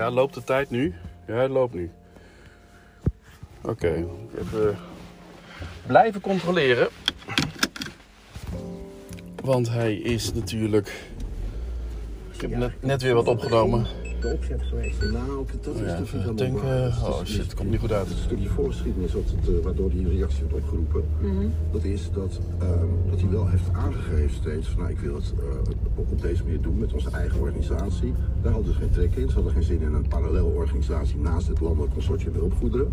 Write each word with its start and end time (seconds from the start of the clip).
Ja, 0.00 0.10
loopt 0.10 0.34
de 0.34 0.44
tijd 0.44 0.70
nu? 0.70 0.94
Ja, 1.26 1.34
het 1.34 1.50
loopt 1.50 1.74
nu. 1.74 1.90
Oké, 3.62 4.06
even 4.38 4.78
blijven 5.86 6.20
controleren. 6.20 6.88
Want 9.42 9.68
hij 9.68 9.94
is 9.94 10.32
natuurlijk. 10.32 11.10
Ik 12.32 12.40
heb 12.40 12.50
net, 12.50 12.82
net 12.82 13.02
weer 13.02 13.14
wat 13.14 13.28
opgenomen. 13.28 13.86
De 14.20 14.28
opzet 14.28 14.62
geweest. 14.62 15.02
Nou, 15.02 15.46
dat 15.60 15.74
is 15.74 15.96
dus 15.98 16.10
helemaal 16.10 16.34
denken. 16.34 16.62
waar. 16.62 16.80
Dat 16.80 16.92
is 16.92 17.02
Oh, 17.02 17.24
shit, 17.24 17.42
het 17.42 17.54
komt 17.54 17.70
niet 17.70 17.80
goed 17.80 17.92
uit. 17.92 18.08
Het 18.08 18.18
stukje 18.18 18.48
voorgeschiedenis 18.48 19.12
wat 19.12 19.22
het, 19.26 19.56
eh, 19.56 19.64
waardoor 19.64 19.90
die 19.90 20.08
reactie 20.08 20.42
werd 20.42 20.54
opgeroepen. 20.54 21.04
Dat 21.72 21.84
is 21.84 22.10
dat, 22.14 22.40
ehm, 22.58 22.86
dat 23.10 23.20
hij 23.20 23.30
wel 23.30 23.48
heeft 23.48 23.72
aangegeven 23.72 24.34
steeds 24.34 24.68
van 24.68 24.78
nou, 24.78 24.90
ik 24.90 24.98
wil 24.98 25.14
het 25.14 25.32
eh, 25.38 25.70
op, 25.96 26.10
op 26.10 26.20
deze 26.20 26.42
manier 26.42 26.60
doen 26.60 26.78
met 26.78 26.92
onze 26.92 27.10
eigen 27.10 27.40
organisatie. 27.40 28.14
Daar 28.42 28.52
hadden 28.52 28.72
ze 28.72 28.78
geen 28.78 28.90
trek 28.90 29.14
in. 29.14 29.28
Ze 29.28 29.34
hadden 29.34 29.52
geen 29.52 29.62
zin 29.62 29.80
in 29.80 29.92
een 29.94 30.08
parallel 30.08 30.46
organisatie 30.46 31.18
naast 31.18 31.46
het 31.46 31.60
landelijk 31.60 31.92
consortium 31.92 32.34
hulpgoederen. 32.34 32.92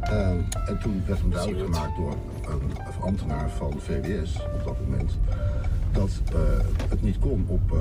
Ehm, 0.00 0.38
en 0.66 0.78
toen 0.82 1.02
werd 1.06 1.20
hem 1.20 1.30
duidelijk 1.30 1.64
gemaakt 1.64 1.96
door 1.96 2.14
een 2.52 3.00
ambtenaar 3.00 3.50
van 3.50 3.72
VWS 3.78 4.36
op 4.54 4.64
dat 4.64 4.76
moment 4.80 5.18
dat 5.92 6.10
eh, 6.32 6.40
het 6.88 7.02
niet 7.02 7.18
kon 7.18 7.44
op 7.46 7.72
uh, 7.72 7.78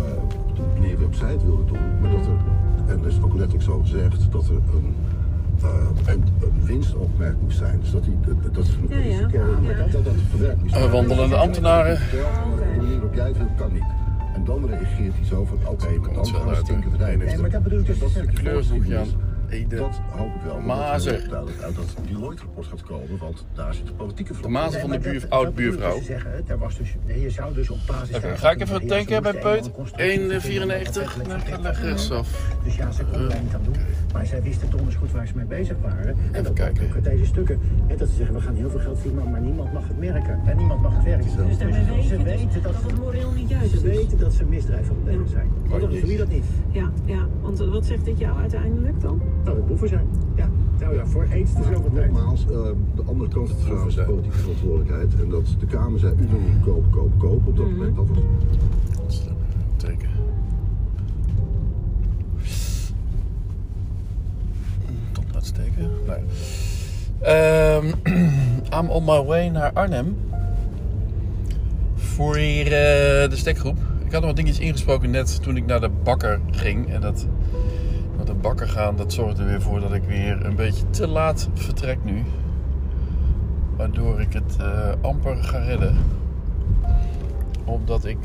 de 0.56 0.62
manier 0.74 0.96
waarop 0.96 1.14
zij 1.14 1.32
het 1.32 1.44
wilden 1.44 1.68
doen, 1.68 2.00
maar 2.02 2.12
dat 2.12 2.26
er, 2.26 2.38
en 2.88 2.98
dat 3.02 3.12
is 3.12 3.18
ook 3.22 3.34
letterlijk 3.34 3.64
zo 3.64 3.80
gezegd, 3.80 4.32
dat 4.32 4.48
er 4.48 4.54
een, 4.56 4.96
uh, 5.64 5.70
een, 6.14 6.24
een 6.42 6.66
winstoogmerk 6.66 7.36
moest 7.42 7.58
zijn. 7.58 7.80
Dus 7.80 7.92
dat, 7.92 8.04
die, 8.04 8.18
dat, 8.26 8.54
dat 8.54 8.64
is 8.66 8.70
een 8.74 8.86
Ja, 8.90 8.98
ja. 8.98 9.04
risico, 9.04 9.44
maar 9.62 9.72
Ja. 9.72 9.78
dat, 9.78 9.92
dat 9.92 10.06
dat 10.06 10.14
verwerkt 10.30 10.62
moest 10.62 10.74
Uh, 10.76 10.80
worden. 10.82 10.98
wandelende 11.08 11.36
ambtenaren. 11.36 11.96
De 11.96 12.26
manier 12.78 12.92
waarop 12.94 13.14
jij 13.14 13.28
het 13.28 13.38
kan 13.56 13.74
niet. 13.74 13.84
En 14.36 14.44
dan 14.46 14.66
reageert 14.66 15.14
hij 15.16 15.26
zo 15.26 15.46
van, 15.46 15.58
oké, 15.68 15.86
maar 16.00 16.10
dan 16.14 16.18
het 16.18 16.30
gaan 16.30 16.48
we 16.48 16.56
stinken 16.56 16.90
verdwijnen. 16.90 17.26
Nee, 17.28 17.38
maar 17.38 17.50
dat 17.50 17.64
bedoel 17.64 17.80
ik 17.80 17.86
dus, 17.86 18.00
dat 18.00 18.10
stukje 18.10 18.32
Kleurboekje 18.42 18.98
aan. 18.98 19.08
Ede. 19.50 19.76
Dat 19.76 20.00
hoop 20.10 20.36
ik 20.36 20.42
wel. 20.42 20.60
Mazen. 20.60 21.30
Dat 21.30 21.50
uit 21.64 21.76
dat 21.76 21.96
Deloitte-rapport 22.08 22.68
gaat 22.68 22.82
komen, 22.84 23.18
want 23.20 23.46
daar 23.54 23.74
zit 23.74 23.86
de 23.88 23.94
politieke 23.94 24.32
De 24.32 24.38
vlak. 24.38 24.52
mazen 24.52 24.80
van 24.82 24.90
de 24.90 25.00
buur, 25.00 25.26
oud 25.30 25.56
buurvrouw. 25.56 25.96
Dus 25.98 26.06
zeggen, 26.06 26.32
er 26.48 26.58
was 26.58 26.78
dus, 26.78 26.96
nee, 27.06 27.22
je 27.22 27.30
zou 27.30 27.54
dus 27.54 27.70
op 27.70 27.78
basis 27.88 28.10
daarvan 28.10 28.38
ga 28.38 28.52
ik 28.52 28.62
even 28.62 28.88
tanken 28.88 29.22
bij 29.24 29.32
ze 29.32 29.38
Peut? 29.38 29.46
eenmaal 29.56 29.66
een 29.66 29.72
constructie 29.72 30.10
vinden, 30.40 30.86
1,94. 30.86 30.94
wat 30.94 31.28
Nou, 31.28 31.30
eigenlijk 31.30 31.46
ga 31.48 31.60
leg 31.62 31.82
rechtsaf. 31.82 32.56
Dus 32.64 32.76
ja, 32.76 32.92
ze 32.92 33.04
konden 33.04 33.30
daar 33.30 33.42
niet 33.42 33.54
aan 33.54 33.64
doen. 33.64 33.76
Maar 34.14 34.26
zij 34.26 34.42
wisten 34.42 34.70
donders 34.70 34.96
goed 34.96 35.12
waar 35.12 35.28
ze 35.28 35.34
mee 35.36 35.46
bezig 35.46 35.76
waren. 35.82 36.08
En 36.08 36.18
Even 36.32 36.44
dat 36.44 36.54
kijken. 36.54 36.86
ook 36.88 36.94
uit 36.96 37.04
deze 37.04 37.26
stukken. 37.26 37.60
En 37.88 37.98
dat 37.98 38.10
ze 38.10 38.16
zeggen, 38.16 38.36
we 38.36 38.42
gaan 38.42 38.56
heel 38.56 38.70
veel 38.70 38.80
geld 38.80 39.00
verdienen, 39.00 39.32
maar 39.32 39.42
niemand 39.42 39.74
mag 39.74 39.88
het 39.88 40.00
merken. 40.00 40.40
En 40.46 40.58
niemand 40.58 40.82
mag 40.82 40.96
het 40.96 41.04
werken. 41.04 41.26
Dus 41.26 41.36
weet 41.36 42.06
ze 42.08 42.24
weten 42.24 42.62
dat, 42.64 42.74
dat 42.74 42.82
het 42.92 43.00
moreel 43.00 43.32
niet 43.32 43.50
juist 43.50 43.70
ze 43.70 43.76
is. 43.76 43.82
weten 43.82 44.18
dat 44.18 44.34
ze 44.34 44.44
misdrijven 44.46 45.04
plegen 45.04 45.28
zijn. 45.28 45.52
Jezus. 45.70 46.02
doe 46.02 46.12
je 46.12 46.18
dat 46.18 46.28
niet. 46.30 46.46
Ja, 46.72 46.92
ja, 47.06 47.28
want 47.42 47.60
wat 47.60 47.86
zegt 47.86 48.06
dit 48.06 48.20
jou 48.20 48.38
uiteindelijk 48.40 49.02
dan? 49.02 49.22
Nou, 49.48 49.60
dat 49.60 49.68
boeven 49.68 49.88
zijn. 49.88 50.08
Ja. 50.36 50.50
Nou 50.80 50.96
ja, 50.96 51.06
voor 51.06 51.28
eens 51.32 51.54
te 51.54 51.64
zoveel 51.64 51.92
tijd. 51.94 52.12
Nogmaals, 52.12 52.42
eh, 52.42 52.48
de 52.96 53.04
andere 53.06 53.30
kant 53.30 53.50
van 53.50 53.58
het 53.58 53.66
verhaal 53.66 53.88
is 53.88 53.96
de 53.96 54.04
politieke 54.04 54.38
verantwoordelijkheid. 54.38 55.14
En 55.22 55.30
dat 55.30 55.56
de 55.60 55.66
Kamer 55.66 56.00
zei 56.00 56.14
unaniem 56.20 56.62
kopen, 56.64 56.90
kopen, 56.90 57.18
kopen. 57.18 57.48
Op 57.48 57.58
dat 57.58 57.70
moment, 57.70 57.96
dat 57.96 58.08
was 59.06 59.24
Teken. 59.78 60.10
Tot 65.12 65.26
uitsteken. 65.36 65.90
Nee. 66.08 66.20
Ehm, 67.22 67.86
I'm 68.80 68.90
on 68.90 69.04
my 69.06 69.24
way 69.24 69.48
naar 69.48 69.72
Arnhem. 69.74 70.18
Voor 71.96 72.38
hier 72.38 72.66
eh, 72.66 73.30
de 73.30 73.36
stekgroep. 73.36 73.78
Ik 74.06 74.12
had 74.12 74.22
nog 74.22 74.26
wat 74.26 74.36
dingetjes 74.36 74.66
ingesproken 74.66 75.10
net 75.10 75.42
toen 75.44 75.58
ik 75.58 75.66
naar 75.66 75.82
de 75.82 75.90
bakker 76.04 76.40
ging. 76.52 76.90
En 76.94 77.02
dat 77.02 77.28
bakker 78.42 78.68
gaan, 78.68 78.96
dat 78.96 79.14
zorgde 79.14 79.42
er 79.42 79.48
weer 79.48 79.62
voor 79.62 79.80
dat 79.80 79.94
ik 79.94 80.04
weer 80.04 80.46
een 80.46 80.56
beetje 80.56 80.90
te 80.90 81.08
laat 81.08 81.50
vertrek 81.54 82.04
nu. 82.04 82.24
Waardoor 83.76 84.22
ik 84.22 84.34
het 84.34 84.58
eh, 84.60 84.92
amper 85.02 85.36
ga 85.36 85.58
redden. 85.58 85.98
Omdat 87.66 88.06
ik 88.06 88.18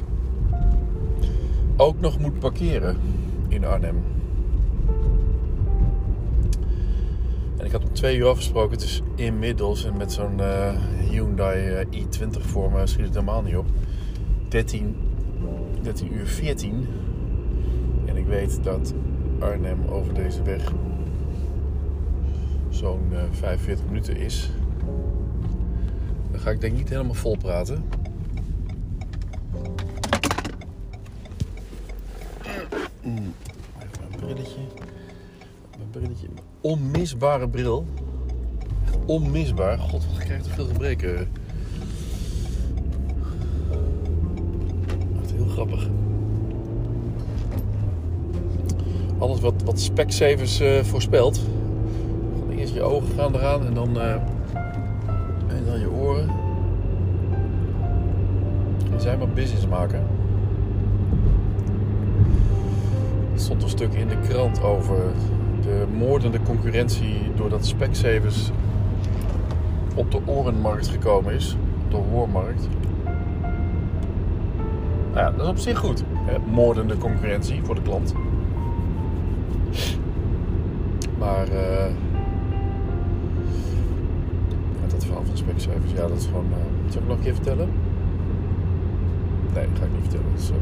ook 1.77 2.01
nog 2.01 2.19
moet 2.19 2.39
parkeren 2.39 2.97
in 3.49 3.65
Arnhem. 3.65 4.05
En 7.57 7.65
ik 7.65 7.73
had 7.73 7.83
om 7.83 7.93
twee 7.93 8.17
uur 8.17 8.27
afgesproken. 8.27 8.71
Het 8.71 8.83
is 8.83 9.03
inmiddels, 9.15 9.85
en 9.85 9.97
met 9.97 10.13
zo'n 10.13 10.41
eh, 10.41 10.75
Hyundai 11.11 11.69
eh, 11.69 11.87
i20 12.03 12.41
voor 12.41 12.73
me 12.73 12.87
schiet 12.87 13.05
het 13.05 13.15
helemaal 13.15 13.43
niet 13.43 13.57
op. 13.57 13.67
13, 14.49 14.97
13 15.83 16.15
uur 16.15 16.27
14. 16.27 16.87
En 18.05 18.17
ik 18.17 18.27
weet 18.27 18.65
dat 18.65 18.95
Arnhem 19.43 19.87
over 19.89 20.15
deze 20.15 20.43
weg 20.43 20.73
zo'n 22.83 23.09
eh, 23.13 23.23
45 23.31 23.85
minuten 23.87 24.17
is. 24.17 24.51
Dan 26.31 26.41
ga 26.41 26.51
ik 26.51 26.61
denk 26.61 26.77
niet 26.77 26.89
helemaal 26.89 27.15
vol 27.15 27.37
praten. 27.37 27.85
Mm. 33.03 33.35
Even 33.79 34.01
mijn 34.09 34.21
brilletje. 34.21 34.61
Mijn 35.77 35.91
brilletje. 35.91 36.27
Onmisbare 36.61 37.49
bril. 37.49 37.87
Onmisbaar. 39.07 39.79
God, 39.79 40.07
wat 40.07 40.19
krijg 40.19 40.39
ik 40.39 40.45
toch 40.45 40.55
veel 40.55 40.67
gebreken. 40.67 41.29
Echt 45.21 45.33
heel 45.33 45.47
grappig. 45.47 45.89
Alles 49.23 49.41
wat, 49.41 49.63
wat 49.65 49.81
Specsavers 49.81 50.61
eh 50.61 50.83
voorspelt. 50.83 51.41
Eerst 52.51 52.75
je 52.75 52.83
ogen 52.83 53.09
gaan 53.17 53.35
eraan 53.35 53.67
en 53.67 53.75
dan, 53.75 54.01
eh, 54.01 54.15
en 55.47 55.65
dan 55.67 55.81
je 55.81 55.91
oren. 55.91 56.29
En 58.93 59.01
zij 59.01 59.17
maar 59.17 59.29
business 59.29 59.67
maken. 59.67 60.07
Er 63.35 63.41
stond 63.41 63.63
een 63.63 63.69
stuk 63.69 63.93
in 63.93 64.09
de 64.09 64.19
krant 64.29 64.63
over 64.63 64.97
de 65.61 65.85
moordende 65.99 66.43
concurrentie 66.43 67.17
doordat 67.37 67.67
Specsavers 67.67 68.51
op 69.95 70.11
de 70.11 70.19
orenmarkt 70.25 70.89
gekomen 70.89 71.35
is. 71.35 71.57
De 71.89 71.97
hoormarkt. 71.97 72.69
Nou 75.13 75.27
ja, 75.27 75.31
dat 75.31 75.45
is 75.45 75.51
op 75.51 75.59
zich 75.59 75.79
goed. 75.79 76.05
Moordende 76.51 76.97
concurrentie 76.97 77.61
voor 77.63 77.75
de 77.75 77.83
klant. 77.83 78.15
Maar 81.25 81.49
eh, 81.49 81.91
ja, 84.81 84.87
dat 84.89 85.05
verhaal 85.05 85.25
van 85.25 85.37
Specsavers, 85.37 85.93
ja, 85.95 86.07
dat 86.07 86.17
is 86.19 86.27
gewoon... 86.27 86.47
eh, 86.53 86.93
zal 86.93 87.03
ik 87.03 87.09
nog 87.09 87.17
een 87.17 87.23
keer 87.23 87.35
vertellen? 87.35 87.69
Nee, 89.55 89.67
dat 89.69 89.79
ga 89.79 89.85
ik 89.85 89.91
niet 89.93 90.01
vertellen. 90.01 90.27
Dat 90.35 90.43
is, 90.43 90.51
eh, 90.51 90.57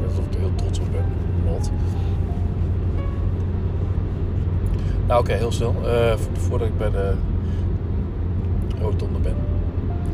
net 0.00 0.08
alsof 0.08 0.24
ik 0.26 0.34
er 0.34 0.40
heel 0.40 0.54
trots 0.54 0.78
op 0.78 0.86
ben. 0.92 1.04
Not. 1.52 1.70
Nou, 5.06 5.20
oké, 5.20 5.32
heel 5.32 5.52
snel. 5.52 5.74
Vo- 6.16 6.40
voordat 6.40 6.68
ik 6.68 6.78
bij 6.78 6.90
de 6.90 7.14
rotonde 8.80 9.18
ben. 9.18 9.34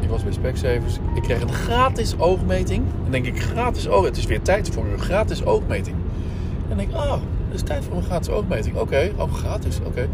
Ik 0.01 0.09
was 0.09 0.23
bij 0.23 0.33
Specsavers. 0.33 0.99
Ik 1.15 1.23
kreeg 1.23 1.41
een 1.43 1.53
gratis 1.53 2.19
oogmeting. 2.19 2.85
Dan 3.03 3.11
denk 3.11 3.27
ik, 3.27 3.41
gratis 3.43 3.89
oog. 3.89 4.05
Het 4.05 4.17
is 4.17 4.27
weer 4.27 4.43
tijd 4.43 4.69
voor 4.71 4.85
een 4.93 4.99
gratis 4.99 5.45
oogmeting. 5.45 5.97
En 6.69 6.77
denk 6.77 6.89
ik, 6.91 6.97
oh, 6.97 7.15
het 7.49 7.57
is 7.57 7.63
tijd 7.63 7.85
voor 7.85 7.97
een 7.97 8.03
gratis 8.03 8.29
oogmeting. 8.29 8.77
Oké, 8.77 9.13
oh, 9.17 9.33
gratis, 9.33 9.79
oké. 9.85 10.09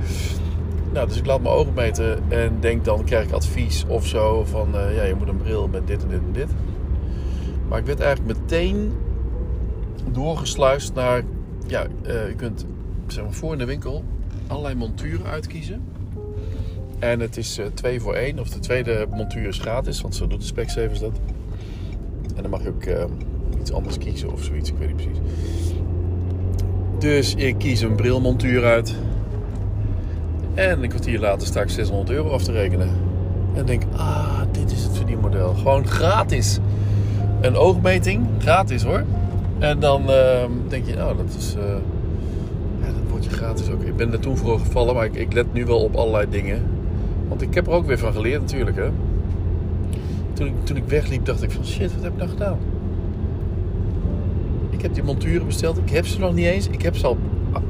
Nou, 0.93 1.09
dus 1.09 1.17
ik 1.17 1.27
laat 1.27 1.41
mijn 1.41 1.55
ogen 1.55 1.75
meten 1.75 2.31
en 2.31 2.61
denk 2.61 2.85
dan 2.85 3.05
krijg 3.05 3.25
ik 3.27 3.33
advies 3.33 3.85
of 3.89 4.07
zo 4.07 4.45
van, 4.45 4.77
eh, 4.77 4.97
ja, 4.97 5.03
je 5.03 5.15
moet 5.15 5.29
een 5.29 5.37
bril 5.37 5.69
met 5.69 5.87
dit 5.87 6.03
en 6.03 6.09
dit 6.09 6.19
en 6.19 6.33
dit. 6.33 6.49
Maar 7.69 7.79
ik 7.79 7.87
werd 7.87 8.01
eigenlijk 8.01 8.39
meteen 8.41 8.93
doorgesluist 10.13 10.95
naar, 10.95 11.23
ja, 11.67 11.87
eh, 12.03 12.29
je 12.29 12.35
kunt 12.37 12.67
zeg 13.07 13.25
maar 13.25 13.33
voor 13.33 13.53
in 13.53 13.59
de 13.59 13.65
winkel 13.65 14.05
allerlei 14.47 14.75
monturen 14.75 15.27
uitkiezen. 15.27 15.83
En 16.99 17.21
het 17.21 17.37
is 17.37 17.59
eh, 17.59 17.67
twee 17.75 18.01
voor 18.01 18.15
één, 18.15 18.39
of 18.39 18.49
de 18.49 18.59
tweede 18.59 19.07
montuur 19.11 19.49
is 19.49 19.59
gratis, 19.59 20.01
want 20.01 20.15
zo 20.15 20.27
doet 20.27 20.41
de 20.41 20.47
Specsavers 20.47 21.01
dat. 21.01 21.21
En 22.37 22.43
dan 22.43 22.51
mag 22.51 22.63
je 22.63 22.69
ook 22.69 23.11
iets 23.61 23.73
anders 23.73 23.99
kiezen 23.99 24.33
of 24.33 24.43
zoiets, 24.43 24.71
ik 24.71 24.79
weet 24.79 24.89
niet 24.89 24.97
precies. 24.97 25.21
Dus 26.99 27.35
ik 27.35 27.59
kies 27.59 27.81
een 27.81 27.95
brilmontuur 27.95 28.65
uit. 28.65 28.95
En 30.55 30.83
een 30.83 30.89
kwartier 30.89 31.19
later 31.21 31.47
sta 31.47 31.61
ik 31.61 31.69
600 31.69 32.11
euro 32.11 32.29
af 32.31 32.43
te 32.43 32.53
rekenen. 32.53 32.89
En 33.55 33.67
denk, 33.67 33.83
ah, 33.97 34.41
dit 34.51 34.73
is 34.73 34.83
het 34.83 34.97
verdienmodel. 34.97 35.55
Gewoon 35.55 35.87
gratis. 35.87 36.59
Een 37.41 37.57
oogmeting, 37.57 38.27
gratis 38.39 38.83
hoor. 38.83 39.05
En 39.59 39.81
dan 39.81 40.11
ehm, 40.11 40.51
denk 40.69 40.87
je, 40.87 40.95
nou, 40.95 41.17
dat 41.17 41.35
is. 41.39 41.55
eh 41.55 41.63
ja, 42.81 42.87
dat 42.87 43.11
wordt 43.11 43.25
je 43.25 43.31
gratis 43.31 43.71
ook. 43.71 43.83
Ik 43.83 43.97
ben 43.97 44.13
er 44.13 44.21
toen 44.21 44.37
voor 44.37 44.59
gevallen, 44.59 44.95
maar 44.95 45.05
ik, 45.05 45.15
ik 45.15 45.33
let 45.33 45.53
nu 45.53 45.65
wel 45.65 45.79
op 45.79 45.95
allerlei 45.95 46.27
dingen. 46.31 46.63
Want 47.29 47.43
ik 47.43 47.55
heb 47.55 47.67
er 47.67 47.73
ook 47.73 47.87
weer 47.87 47.99
van 47.99 48.13
geleerd, 48.13 48.41
natuurlijk. 48.41 48.77
Hè. 48.77 48.89
Toen, 50.33 50.47
ik, 50.47 50.53
toen 50.63 50.77
ik 50.77 50.85
wegliep, 50.87 51.25
dacht 51.25 51.43
ik 51.43 51.51
van 51.51 51.65
shit, 51.65 51.95
wat 51.95 52.03
heb 52.03 52.13
ik 52.13 52.19
nou 52.19 52.31
gedaan? 52.31 52.59
Heb 54.85 54.95
die 54.95 55.03
monturen 55.03 55.47
besteld, 55.47 55.79
ik 55.79 55.91
heb 55.91 56.07
ze 56.07 56.19
nog 56.19 56.35
niet 56.35 56.47
eens. 56.47 56.69
Ik 56.69 56.83
heb 56.83 56.97
ze 56.97 57.07
al. 57.07 57.17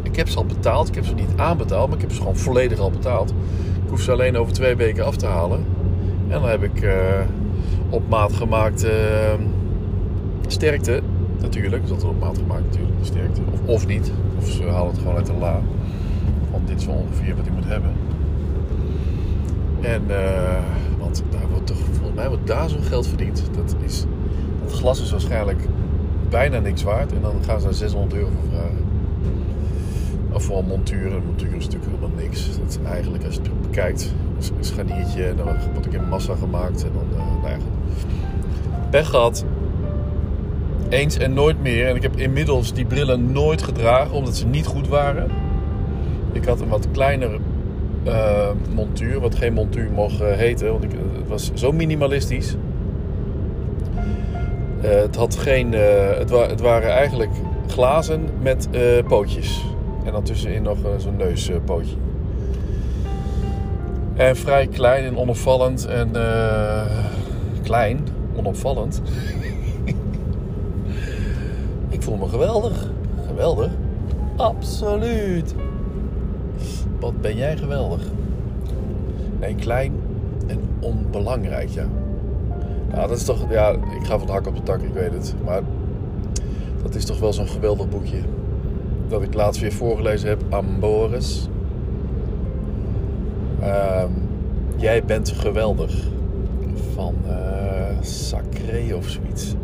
Ik 0.02 0.16
heb 0.16 0.28
ze 0.28 0.36
al 0.36 0.44
betaald. 0.44 0.88
Ik 0.88 0.94
heb 0.94 1.04
ze 1.04 1.14
niet 1.14 1.28
aanbetaald, 1.36 1.86
maar 1.86 1.96
ik 1.96 2.02
heb 2.02 2.12
ze 2.12 2.18
gewoon 2.18 2.36
volledig 2.36 2.78
al 2.78 2.90
betaald. 2.90 3.30
Ik 3.84 3.88
hoef 3.88 4.00
ze 4.00 4.12
alleen 4.12 4.36
over 4.36 4.52
twee 4.52 4.76
weken 4.76 5.04
af 5.04 5.16
te 5.16 5.26
halen. 5.26 5.64
En 6.28 6.40
dan 6.40 6.48
heb 6.48 6.62
ik 6.62 6.82
eh, 6.82 7.20
op 7.90 8.08
maat 8.08 8.32
gemaakt 8.32 8.84
eh, 8.84 8.90
sterkte. 10.46 11.02
Natuurlijk, 11.40 11.84
is 11.84 11.90
altijd 11.90 12.10
op 12.10 12.20
maat 12.20 12.38
gemaakt 12.38 12.64
natuurlijk, 12.64 12.98
de 12.98 13.04
sterkte. 13.04 13.40
Of, 13.64 13.86
niet. 13.86 14.12
Of 14.38 14.50
ze 14.50 14.62
halen 14.62 14.90
het 14.90 14.98
gewoon 14.98 15.16
uit 15.16 15.26
de 15.26 15.32
la. 15.32 15.60
Want 16.50 16.66
dit 16.68 16.80
is 16.80 16.86
ongeveer 16.86 17.36
wat 17.36 17.44
hij 17.46 17.54
moet 17.54 17.66
hebben. 17.66 17.92
En, 19.80 20.02
eh, 20.08 20.62
want 20.98 21.22
daar 21.30 21.48
wordt 21.50 21.66
toch, 21.66 21.76
volgens 21.76 22.14
mij 22.14 22.28
wordt 22.28 22.46
daar 22.46 22.68
zo'n 22.68 22.82
geld 22.82 23.06
verdiend. 23.06 23.42
Dat, 23.56 23.76
is, 23.84 24.04
dat 24.64 24.72
glas 24.72 25.02
is 25.02 25.10
waarschijnlijk 25.10 25.68
bijna 26.34 26.58
niks 26.58 26.82
waard. 26.82 27.12
En 27.12 27.20
dan 27.20 27.34
gaan 27.46 27.60
ze 27.60 27.64
daar 27.66 27.74
600 27.74 28.14
euro 28.14 28.28
voor 28.30 28.50
vragen. 28.50 28.84
Of 30.32 30.42
voor 30.42 30.58
een 30.58 30.66
montuur. 30.66 31.12
Een 31.12 31.24
montuur 31.24 31.54
is 31.54 31.64
natuurlijk 31.64 31.92
helemaal 31.92 32.22
niks. 32.22 32.58
Dat 32.58 32.68
is 32.68 32.78
eigenlijk, 32.90 33.24
als 33.24 33.34
je 33.34 33.40
het 33.40 33.62
bekijkt, 33.62 34.14
een 34.58 34.64
scharniertje. 34.64 35.24
En 35.24 35.36
dan 35.36 35.46
wordt 35.72 35.86
ik 35.86 35.92
in 35.92 36.08
massa 36.08 36.34
gemaakt. 36.34 36.84
En 36.84 36.90
dan, 36.92 37.06
uh, 37.12 37.42
nou 37.42 37.48
ja. 37.48 37.56
Pech 38.90 39.08
gehad. 39.08 39.44
Eens 40.88 41.16
en 41.16 41.32
nooit 41.32 41.62
meer. 41.62 41.88
En 41.88 41.96
ik 41.96 42.02
heb 42.02 42.16
inmiddels 42.16 42.72
die 42.72 42.84
brillen 42.84 43.32
nooit 43.32 43.62
gedragen, 43.62 44.14
omdat 44.14 44.36
ze 44.36 44.46
niet 44.46 44.66
goed 44.66 44.88
waren. 44.88 45.30
Ik 46.32 46.44
had 46.44 46.60
een 46.60 46.68
wat 46.68 46.88
kleinere 46.92 47.38
uh, 48.06 48.48
montuur, 48.74 49.20
wat 49.20 49.34
geen 49.34 49.52
montuur 49.52 49.90
mocht 49.90 50.20
uh, 50.20 50.32
heten, 50.32 50.70
want 50.70 50.84
ik, 50.84 50.90
het 50.90 51.28
was 51.28 51.50
zo 51.54 51.72
minimalistisch. 51.72 52.56
Uh, 54.84 54.90
het, 54.90 55.16
had 55.16 55.36
geen, 55.36 55.72
het, 55.72 56.30
wa 56.30 56.48
het, 56.48 56.60
waren 56.60 56.90
eigenlijk 56.90 57.30
glazen 57.66 58.24
met 58.42 58.68
pootjes. 59.08 59.64
En 60.04 60.12
dan 60.12 60.22
tussenin 60.22 60.62
nog 60.62 60.78
zo'n 60.98 61.16
neuspootje. 61.16 61.96
en 64.16 64.36
vrij 64.36 64.66
klein 64.66 65.04
en 65.04 65.18
onopvallend. 65.18 65.86
En 65.86 66.10
klein, 67.62 68.06
onopvallend. 68.36 69.02
ik 71.88 72.02
voel 72.02 72.16
me 72.16 72.28
geweldig. 72.28 72.90
Geweldig. 73.26 73.70
Absoluut. 74.36 75.54
Wat 77.00 77.20
ben 77.20 77.36
jij 77.36 77.56
geweldig. 77.56 78.02
Nee, 79.40 79.54
klein 79.54 79.92
en 80.46 80.60
onbelangrijk, 80.80 81.68
ja. 81.68 81.86
Ja, 82.94 83.06
dat 83.06 83.16
is 83.16 83.24
toch... 83.24 83.50
Ja, 83.50 83.70
ik 83.70 84.04
ga 84.06 84.18
van 84.18 84.28
hak 84.28 84.46
op 84.46 84.56
de 84.56 84.62
tak, 84.62 84.82
ik 84.82 84.92
weet 84.92 85.12
het. 85.12 85.34
Maar 85.44 85.62
dat 86.82 86.94
is 86.94 87.04
toch 87.04 87.20
wel 87.20 87.32
zo'n 87.32 87.48
geweldig 87.48 87.88
boekje. 87.88 88.18
Dat 89.08 89.22
ik 89.22 89.34
laatst 89.34 89.60
weer 89.60 89.72
voorgelezen 89.72 90.28
heb 90.28 90.42
aan 90.50 90.66
Boris. 90.80 91.48
Uh, 93.60 94.04
jij 94.76 95.04
bent 95.04 95.30
geweldig. 95.30 95.94
Van 96.94 97.14
uh, 97.26 97.34
Sacré 98.00 98.94
of 98.94 99.08
zoiets. 99.08 99.54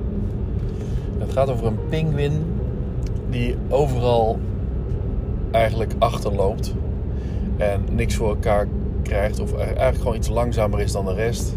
Het 1.19 1.33
gaat 1.33 1.50
over 1.50 1.67
een 1.67 1.88
pinguïn 1.88 2.44
die 3.31 3.56
overal 3.69 4.38
eigenlijk 5.50 5.93
achterloopt 5.99 6.75
en 7.56 7.85
niks 7.93 8.15
voor 8.15 8.29
elkaar 8.29 8.67
krijgt 9.03 9.41
of 9.41 9.56
eigenlijk 9.56 9.97
gewoon 9.97 10.17
iets 10.17 10.29
langzamer 10.29 10.81
is 10.81 10.93
dan 10.93 11.05
de 11.05 11.15
rest. 11.15 11.55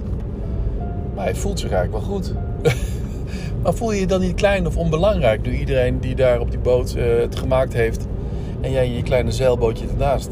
Maar 1.16 1.24
hij 1.24 1.36
voelt 1.36 1.60
zich 1.60 1.72
eigenlijk 1.72 2.06
wel 2.06 2.16
goed. 2.16 2.34
maar 3.64 3.74
voel 3.74 3.92
je 3.92 4.00
je 4.00 4.08
dan 4.08 4.22
niet 4.22 4.36
klein 4.36 4.68
of 4.68 4.78
onbelangrijk 4.78 5.46
nu 5.46 5.58
iedereen 5.58 6.00
die 6.00 6.16
daar 6.16 6.40
op 6.40 6.52
die 6.52 6.60
boot 6.60 6.96
uh, 6.98 7.04
het 7.20 7.36
gemaakt 7.36 7.74
heeft 7.74 8.08
en 8.62 8.72
jij 8.72 8.86
in 8.86 8.94
je 8.94 9.04
kleine 9.04 9.32
zeilbootje 9.32 9.88
ernaast? 9.88 10.30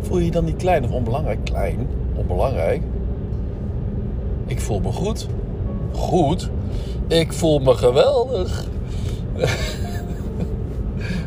Voel 0.00 0.18
je 0.18 0.24
je 0.24 0.30
dan 0.30 0.44
niet 0.44 0.56
klein 0.56 0.84
of 0.84 0.90
onbelangrijk? 0.90 1.44
Klein, 1.44 1.88
onbelangrijk. 2.14 2.82
Ik 4.46 4.60
voel 4.60 4.80
me 4.80 4.92
goed. 4.92 5.26
Goed? 5.92 6.50
Ik 7.08 7.32
voel 7.32 7.58
me 7.58 7.74
geweldig. 7.74 8.64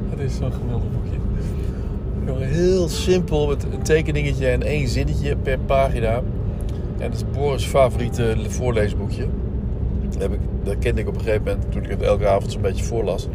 Dat 0.09 0.19
is 0.19 0.35
zo'n 0.35 0.51
geweldig 0.51 0.87
boekje. 0.91 2.45
Heel 2.45 2.89
simpel 2.89 3.47
met 3.47 3.63
een 3.63 3.81
tekeningetje 3.81 4.47
en 4.47 4.61
één 4.63 4.87
zinnetje 4.87 5.35
per 5.35 5.59
pagina. 5.59 6.21
En 6.99 7.11
dat 7.11 7.13
is 7.13 7.37
Boris' 7.39 7.65
favoriete 7.65 8.35
voorleesboekje. 8.47 9.27
Dat, 10.09 10.21
heb 10.21 10.33
ik, 10.33 10.39
dat 10.63 10.77
kende 10.79 11.01
ik 11.01 11.07
op 11.07 11.15
een 11.15 11.21
gegeven 11.21 11.43
moment 11.43 11.71
toen 11.71 11.83
ik 11.83 11.89
het 11.89 12.01
elke 12.01 12.27
avond 12.27 12.51
zo'n 12.51 12.61
beetje 12.61 12.83
voorlas. 12.83 13.27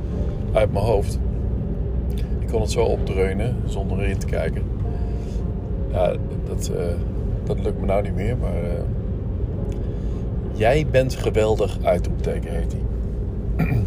Uit 0.53 0.73
mijn 0.73 0.85
hoofd. 0.85 1.19
Ik 2.39 2.49
kon 2.49 2.61
het 2.61 2.71
zo 2.71 2.85
opdreunen 2.85 3.57
zonder 3.67 4.01
erin 4.01 4.19
te 4.19 4.27
kijken. 4.27 4.63
Ja, 5.93 6.17
dat, 6.47 6.71
uh, 6.75 6.85
dat 7.45 7.63
lukt 7.63 7.81
me 7.81 7.87
nou 7.87 8.03
niet 8.03 8.15
meer, 8.15 8.37
maar... 8.37 8.63
Uh, 8.63 8.71
Jij 10.57 10.87
bent 10.91 11.15
geweldig, 11.15 11.79
uitroepteken 11.83 12.51
heet 12.55 12.73
hij. 12.73 13.67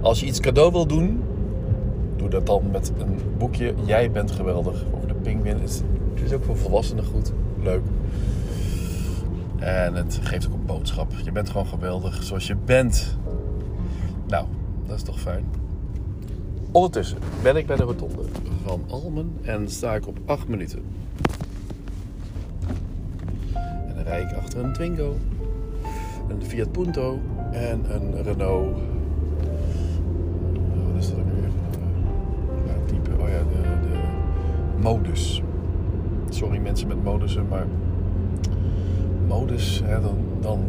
Als 0.00 0.20
je 0.20 0.26
iets 0.26 0.40
cadeau 0.40 0.72
wil 0.72 0.86
doen, 0.86 1.22
doe 2.16 2.28
dat 2.28 2.46
dan 2.46 2.62
met 2.72 2.92
een 2.98 3.18
boekje. 3.38 3.74
Jij 3.84 4.10
bent 4.10 4.30
geweldig. 4.30 4.84
Over 4.94 5.08
de 5.08 5.14
pinguïn. 5.14 5.60
Het 5.60 5.82
is 6.24 6.32
ook 6.32 6.44
voor 6.44 6.56
volwassenen 6.56 7.04
goed. 7.04 7.32
Leuk. 7.62 7.82
En 9.60 9.94
het 9.94 10.18
geeft 10.22 10.46
ook 10.46 10.52
een 10.52 10.66
boodschap. 10.66 11.12
Je 11.24 11.32
bent 11.32 11.50
gewoon 11.50 11.66
geweldig 11.66 12.22
zoals 12.22 12.46
je 12.46 12.56
bent. 12.56 13.16
Nou, 14.26 14.46
dat 14.86 14.96
is 14.96 15.02
toch 15.02 15.20
fijn. 15.20 15.44
Ondertussen 16.72 17.18
ben 17.42 17.56
ik 17.56 17.66
bij 17.66 17.76
de 17.76 17.82
rotonde 17.82 18.22
van 18.64 18.84
Almen 18.88 19.32
en 19.42 19.70
sta 19.70 19.94
ik 19.94 20.06
op 20.06 20.18
8 20.24 20.48
minuten. 20.48 20.82
En 23.88 23.94
dan 23.94 24.04
rijd 24.04 24.30
ik 24.30 24.36
achter 24.36 24.64
een 24.64 24.72
Twingo, 24.72 25.16
een 26.28 26.44
Fiat 26.44 26.72
Punto 26.72 27.18
en 27.52 27.94
een 27.94 28.22
Renault. 28.22 28.78
Wat 30.86 31.02
is 31.02 31.08
dat 31.08 31.18
ook 31.18 31.32
weer? 31.34 31.50
Ja, 32.66 32.72
type. 32.86 33.10
Oh 33.22 33.28
ja, 33.28 33.38
de, 33.38 33.88
de 33.88 33.98
modus. 34.82 35.42
Sorry 36.28 36.58
mensen 36.58 36.88
met 36.88 37.04
modussen, 37.04 37.48
maar 37.48 37.66
modus, 39.30 39.82
hè, 39.84 40.00
dan, 40.00 40.16
dan 40.40 40.64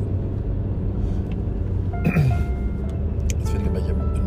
dat 3.40 3.50
vind 3.50 3.62
ik 3.62 3.66
een 3.66 3.74
beetje 3.74 3.92
een 3.92 4.22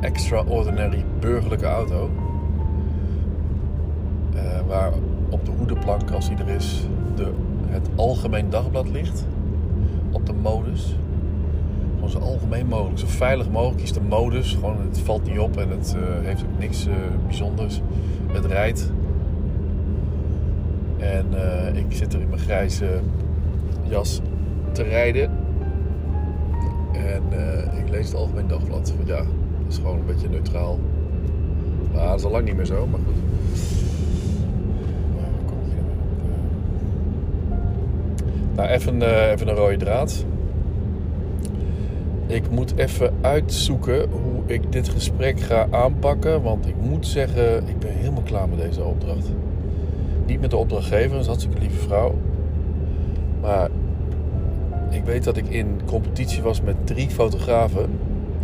extraordinary 0.00 1.04
burgerlijke 1.20 1.66
auto. 1.66 2.10
Uh, 4.34 4.40
waar 4.66 4.92
op 5.28 5.44
de 5.44 5.50
hoedenplank, 5.50 6.10
als 6.10 6.28
die 6.28 6.36
er 6.36 6.48
is, 6.48 6.86
de, 7.14 7.32
het 7.66 7.88
algemeen 7.94 8.50
dagblad 8.50 8.88
ligt. 8.88 9.26
Op 10.10 10.26
de 10.26 10.32
modus. 10.32 10.96
Gewoon 11.94 12.10
zo 12.10 12.18
algemeen 12.18 12.66
mogelijk, 12.66 12.98
zo 12.98 13.06
veilig 13.06 13.50
mogelijk 13.50 13.82
is 13.82 13.92
de 13.92 14.00
modus. 14.00 14.52
Gewoon, 14.54 14.76
het 14.88 15.00
valt 15.00 15.24
niet 15.24 15.38
op 15.38 15.56
en 15.56 15.70
het 15.70 15.96
uh, 15.98 16.26
heeft 16.26 16.42
ook 16.42 16.58
niks 16.58 16.86
uh, 16.86 16.94
bijzonders. 17.26 17.80
Het 18.32 18.44
rijdt. 18.44 18.92
En 20.98 21.26
ik 21.74 21.86
zit 21.88 22.12
er 22.12 22.20
in 22.20 22.28
mijn 22.28 22.40
grijze 22.40 23.00
jas 23.88 24.20
te 24.72 24.82
rijden. 24.82 25.30
En 26.92 27.22
uh, 27.32 27.78
ik 27.78 27.88
lees 27.88 28.06
het 28.06 28.16
Algemeen 28.16 28.48
Dagblad. 28.48 28.94
Ja, 29.04 29.16
dat 29.16 29.26
is 29.68 29.76
gewoon 29.76 29.98
een 29.98 30.06
beetje 30.06 30.28
neutraal. 30.28 30.78
Maar 31.94 32.06
dat 32.06 32.18
is 32.18 32.24
al 32.24 32.30
lang 32.30 32.44
niet 32.44 32.56
meer 32.56 32.64
zo, 32.64 32.86
maar 32.86 33.00
goed. 33.06 33.14
Nou, 38.56 38.68
even, 38.68 38.96
uh, 38.96 39.30
even 39.30 39.48
een 39.48 39.54
rode 39.54 39.76
draad. 39.76 40.24
Ik 42.26 42.50
moet 42.50 42.76
even 42.76 43.12
uitzoeken 43.20 44.10
hoe 44.10 44.42
ik 44.46 44.72
dit 44.72 44.88
gesprek 44.88 45.40
ga 45.40 45.66
aanpakken. 45.70 46.42
Want 46.42 46.66
ik 46.66 46.74
moet 46.80 47.06
zeggen, 47.06 47.68
ik 47.68 47.78
ben 47.78 47.92
helemaal 47.92 48.22
klaar 48.22 48.48
met 48.48 48.58
deze 48.58 48.84
opdracht. 48.84 49.28
Niet 50.26 50.40
met 50.40 50.50
de 50.50 50.56
opdrachtgever, 50.56 51.10
dat 51.10 51.20
is 51.20 51.26
hartstikke 51.26 51.58
lieve 51.58 51.78
vrouw. 51.78 52.14
Maar 53.40 53.68
ik 54.90 55.04
weet 55.04 55.24
dat 55.24 55.36
ik 55.36 55.48
in 55.48 55.80
competitie 55.86 56.42
was 56.42 56.60
met 56.60 56.86
drie 56.86 57.10
fotografen. 57.10 57.98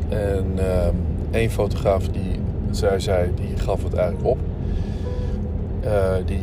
En 0.09 0.47
uh, 0.57 0.87
één 1.31 1.51
fotograaf 1.51 2.09
die, 2.09 2.41
zij 2.71 3.01
zei, 3.01 3.31
die 3.35 3.57
gaf 3.57 3.83
het 3.83 3.95
eigenlijk 3.95 4.27
op. 4.27 4.39
Uh, 5.85 6.13
die, 6.27 6.41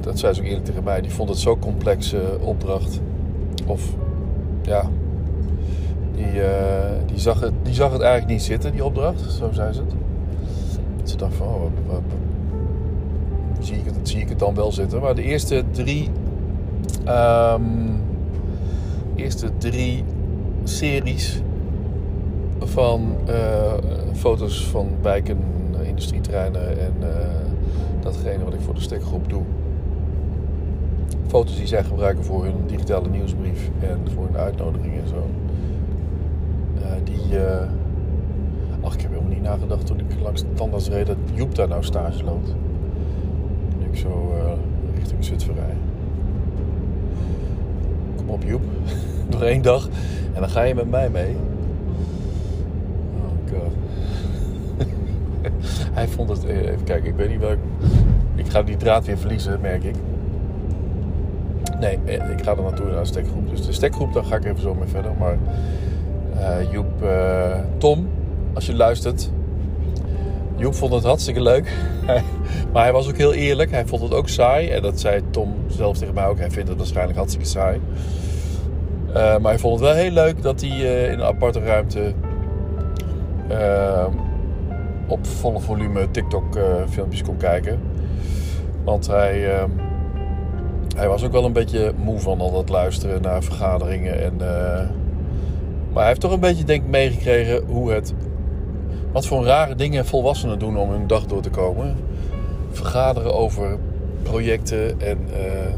dat 0.00 0.18
zei 0.18 0.32
ze 0.32 0.40
ook 0.40 0.46
eerlijk 0.46 0.64
tegen 0.64 0.84
mij. 0.84 1.00
Die 1.00 1.10
vond 1.10 1.28
het 1.28 1.38
zo'n 1.38 1.58
complexe 1.58 2.38
opdracht. 2.40 3.00
Of 3.66 3.82
ja, 4.62 4.84
die, 6.14 6.34
uh, 6.34 6.42
die, 7.06 7.18
zag 7.18 7.40
het, 7.40 7.52
die 7.62 7.74
zag 7.74 7.92
het 7.92 8.00
eigenlijk 8.00 8.32
niet 8.32 8.42
zitten, 8.42 8.72
die 8.72 8.84
opdracht. 8.84 9.20
Zo 9.20 9.48
zei 9.52 9.72
ze 9.72 9.80
het. 9.80 9.94
Ze 11.10 11.16
dacht 11.16 11.34
van, 11.34 11.46
oh, 11.46 11.96
zie, 13.60 13.76
ik 13.76 13.84
het, 13.84 14.08
zie 14.08 14.20
ik 14.20 14.28
het 14.28 14.38
dan 14.38 14.54
wel 14.54 14.72
zitten. 14.72 15.00
Maar 15.00 15.14
de 15.14 15.22
eerste 15.22 15.64
drie 15.70 16.10
um, 17.10 18.02
eerste 19.14 19.50
drie 19.58 20.04
series 20.64 21.42
van 22.58 23.16
eh, 23.26 23.72
foto's 24.12 24.66
van 24.66 24.88
wijken, 25.02 25.38
eh, 25.80 25.88
industrieterreinen 25.88 26.78
en 26.78 26.94
eh, 27.00 27.26
datgene 28.00 28.44
wat 28.44 28.54
ik 28.54 28.60
voor 28.60 28.74
de 28.74 28.80
stekgroep 28.80 29.28
doe. 29.28 29.42
Foto's 31.26 31.56
die 31.56 31.66
zij 31.66 31.84
gebruiken 31.84 32.24
voor 32.24 32.44
hun 32.44 32.54
digitale 32.66 33.08
nieuwsbrief 33.08 33.70
en 33.80 33.98
voor 34.14 34.24
hun 34.24 34.36
uitnodiging 34.36 34.94
en 34.94 35.08
zo. 35.08 35.26
Die. 37.04 37.38
ach, 38.80 38.94
ik 38.94 39.00
heb 39.00 39.10
helemaal 39.10 39.32
niet 39.32 39.42
nagedacht 39.42 39.86
toen 39.86 39.98
ik 39.98 40.20
langs 40.22 40.40
de 40.40 40.52
tandarts 40.54 40.88
reed 40.88 41.06
dat 41.06 41.16
Joep 41.32 41.54
daar 41.54 41.68
nou 41.68 41.84
stage 41.84 42.24
loopt. 42.24 42.54
Nu 43.78 43.86
ik 43.86 43.96
zo 43.96 44.32
richting. 44.94 45.46
Kom 45.46 45.56
op, 48.32 48.42
Joep. 48.46 48.62
Nog 49.30 49.42
één 49.42 49.62
dag 49.62 49.88
en 50.34 50.40
dan 50.40 50.48
ga 50.50 50.62
je 50.62 50.74
met 50.74 50.90
mij 50.90 51.08
mee. 51.10 51.36
Oh 53.16 53.52
god. 53.52 53.72
Hij 55.96 56.08
vond 56.08 56.28
het. 56.28 56.44
eh, 56.46 56.56
Even 56.58 56.84
kijken, 56.84 57.08
ik 57.08 57.16
weet 57.16 57.28
niet 57.28 57.40
welk. 57.40 57.58
Ik 58.34 58.48
ga 58.48 58.62
die 58.62 58.76
draad 58.76 59.04
weer 59.06 59.18
verliezen, 59.18 59.60
merk 59.60 59.84
ik. 59.84 59.94
Nee, 61.80 61.98
eh, 62.04 62.30
ik 62.30 62.42
ga 62.44 62.50
er 62.56 62.62
naartoe 62.62 62.86
naar 62.86 63.00
de 63.00 63.04
stekgroep. 63.04 63.50
Dus 63.50 63.66
de 63.66 63.72
stekgroep, 63.72 64.12
daar 64.12 64.24
ga 64.24 64.36
ik 64.36 64.44
even 64.44 64.60
zo 64.60 64.74
mee 64.74 64.88
verder. 64.88 65.10
Maar 65.18 65.38
eh, 66.38 66.72
Joep, 66.72 66.86
Tom, 67.78 68.08
als 68.52 68.66
je 68.66 68.74
luistert. 68.74 69.30
Joep 70.56 70.74
vond 70.74 70.92
het 70.92 71.04
hartstikke 71.04 71.42
leuk. 71.42 71.72
maar 72.72 72.82
hij 72.82 72.92
was 72.92 73.08
ook 73.08 73.16
heel 73.16 73.34
eerlijk. 73.34 73.70
Hij 73.70 73.86
vond 73.86 74.02
het 74.02 74.14
ook 74.14 74.28
saai. 74.28 74.68
En 74.68 74.82
dat 74.82 75.00
zei 75.00 75.22
Tom 75.30 75.54
zelf 75.66 75.98
tegen 75.98 76.14
mij 76.14 76.26
ook. 76.26 76.38
Hij 76.38 76.50
vindt 76.50 76.68
het 76.68 76.78
waarschijnlijk 76.78 77.18
hartstikke 77.18 77.48
saai. 77.48 77.80
Eh, 79.08 79.14
maar 79.14 79.50
hij 79.50 79.58
vond 79.58 79.80
het 79.80 79.88
wel 79.88 79.98
heel 79.98 80.10
leuk 80.10 80.42
dat 80.42 80.60
hij 80.60 80.70
eh, 80.70 81.12
in 81.12 81.18
een 81.18 81.24
aparte 81.24 81.60
ruimte 81.60 82.14
eh, 83.50 84.06
op 85.06 85.26
volle 85.26 85.60
volume 85.60 86.10
TikTok 86.10 86.56
eh, 86.56 87.22
kon 87.24 87.36
kijken. 87.36 87.80
Want 88.84 89.06
hij, 89.06 89.54
eh, 89.54 89.64
hij 90.96 91.08
was 91.08 91.24
ook 91.24 91.32
wel 91.32 91.44
een 91.44 91.52
beetje 91.52 91.92
moe 91.96 92.18
van 92.18 92.40
al 92.40 92.52
dat 92.52 92.68
luisteren 92.68 93.22
naar 93.22 93.42
vergaderingen. 93.42 94.22
En, 94.22 94.36
maar 95.92 95.98
hij 95.98 96.06
heeft 96.06 96.20
toch 96.20 96.32
een 96.32 96.40
beetje 96.40 96.64
denk 96.64 96.82
ik 96.82 96.88
meegekregen 96.88 97.64
hoe 97.66 97.92
het... 97.92 98.14
Wat 99.12 99.26
voor 99.26 99.44
rare 99.44 99.74
dingen 99.74 100.06
volwassenen 100.06 100.58
doen 100.58 100.76
om 100.76 100.90
hun 100.90 101.06
dag 101.06 101.26
door 101.26 101.42
te 101.42 101.50
komen. 101.50 101.96
Vergaderen 102.70 103.34
over 103.34 103.78
projecten 104.22 105.00
en 105.00 105.18
eh, 105.32 105.72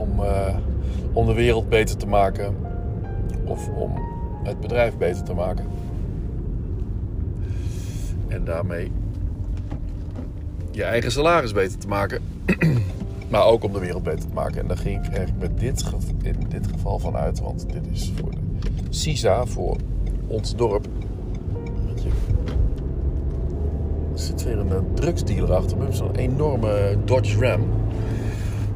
om, 0.00 0.24
eh, 0.24 0.56
om 1.12 1.26
de 1.26 1.34
wereld 1.34 1.68
beter 1.68 1.96
te 1.96 2.06
maken. 2.06 2.56
Of 3.44 3.68
om 3.68 3.92
het 4.42 4.60
bedrijf 4.60 4.96
beter 4.96 5.24
te 5.24 5.34
maken. 5.34 5.66
En 8.28 8.44
daarmee 8.44 8.92
je 10.70 10.82
eigen 10.82 11.12
salaris 11.12 11.52
beter 11.52 11.78
te 11.78 11.88
maken. 11.88 12.22
maar 13.30 13.44
ook 13.44 13.64
om 13.64 13.72
de 13.72 13.78
wereld 13.78 14.02
beter 14.02 14.28
te 14.28 14.34
maken. 14.34 14.60
En 14.60 14.66
daar 14.66 14.78
ging 14.78 15.06
ik 15.06 15.12
eigenlijk 15.12 15.38
met 15.38 15.60
dit, 15.60 15.84
in 16.22 16.46
dit 16.48 16.66
geval 16.66 16.98
van 16.98 17.16
uit. 17.16 17.40
Want 17.40 17.72
dit 17.72 17.86
is 17.92 18.12
voor 18.20 18.30
de 18.30 18.38
CISA, 18.90 19.46
voor 19.46 19.76
ons 20.26 20.56
dorp. 20.56 20.88
Er 24.12 24.18
zit 24.18 24.44
weer 24.44 24.58
een 24.58 24.70
eh, 24.70 24.76
drugsdealer 24.94 25.52
achter 25.54 25.76
me. 25.76 25.84
Zo'n 25.90 26.14
enorme 26.14 26.96
Dodge 27.04 27.38
Ram. 27.46 27.60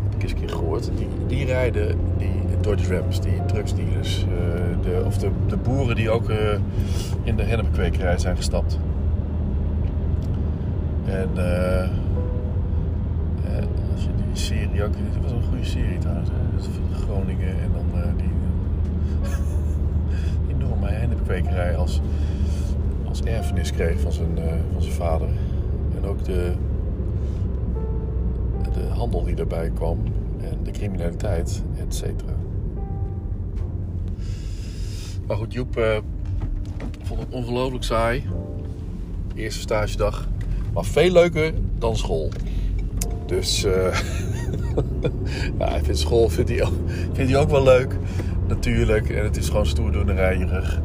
Heb 0.03 0.15
ik 0.17 0.23
eens 0.23 0.33
een 0.33 0.39
keer 0.39 0.49
gehoord. 0.49 0.91
Die, 0.97 1.09
die 1.27 1.45
rijden, 1.47 1.97
die 2.19 2.33
Dodge 2.61 2.97
Rams, 2.97 3.21
die 3.21 3.45
drugsdealers. 3.47 4.23
eh, 4.25 4.83
de, 4.83 5.03
of 5.07 5.19
de, 5.19 5.31
de 5.47 5.57
boeren 5.57 5.97
die 5.97 6.11
ook 6.11 6.29
eh, 6.31 6.37
in 7.23 7.37
de 7.37 7.43
hennepkwekerij 7.43 8.19
zijn 8.19 8.37
gestapt. 8.37 8.79
En 11.05 11.29
eh, 11.35 11.83
eh, 11.83 11.89
als 13.95 14.03
je 14.03 14.09
die 14.27 14.43
serie 14.43 14.85
ook... 14.85 14.95
Het 14.95 15.23
was 15.23 15.31
een 15.33 15.43
goede 15.49 15.65
serie 15.65 15.99
trouwens. 15.99 16.29
Dat 16.57 16.69
Groningen 17.03 17.49
en 17.49 17.71
dan 17.73 18.03
eh, 18.03 18.09
die 18.17 18.31
enorme 20.57 20.89
hennepkwekerij 20.89 21.77
als, 21.77 22.01
als 23.15 23.23
erfenis 23.23 23.73
kreeg 23.73 24.01
van 24.01 24.13
zijn, 24.13 24.39
eh, 24.39 24.53
van 24.73 24.83
zijn 24.83 24.95
vader. 24.95 25.29
En 25.97 26.05
ook 26.05 26.25
de, 26.25 26.53
de 28.73 28.81
handel 28.81 29.25
die 29.25 29.35
daarbij 29.35 29.71
kwam. 29.75 30.03
En 30.41 30.59
de 30.63 30.71
criminaliteit, 30.71 31.63
et 31.79 31.95
cetera. 31.95 32.33
Maar 35.27 35.37
goed, 35.37 35.53
Joep 35.53 35.77
eh, 35.77 35.99
vond 37.03 37.21
het 37.21 37.29
ongelooflijk 37.31 37.85
saai. 37.85 38.25
Eerste 39.35 39.61
stagedag. 39.61 40.29
Maar 40.73 40.85
veel 40.85 41.11
leuker 41.11 41.53
dan 41.79 41.97
school. 41.97 42.29
Dus 43.27 43.65
eh, 43.65 43.73
ja, 45.59 45.69
hij 45.69 45.83
vindt 45.83 45.99
school 45.99 46.29
vindt 46.29 46.51
hij, 46.51 46.65
ook, 46.65 46.75
vindt 47.13 47.31
hij 47.31 47.41
ook 47.41 47.51
wel 47.51 47.63
leuk. 47.63 47.97
Natuurlijk. 48.47 49.11
En 49.11 49.25
het 49.25 49.37
is 49.37 49.49
gewoon 49.49 49.67
stoerdoenerijig. 49.67 50.81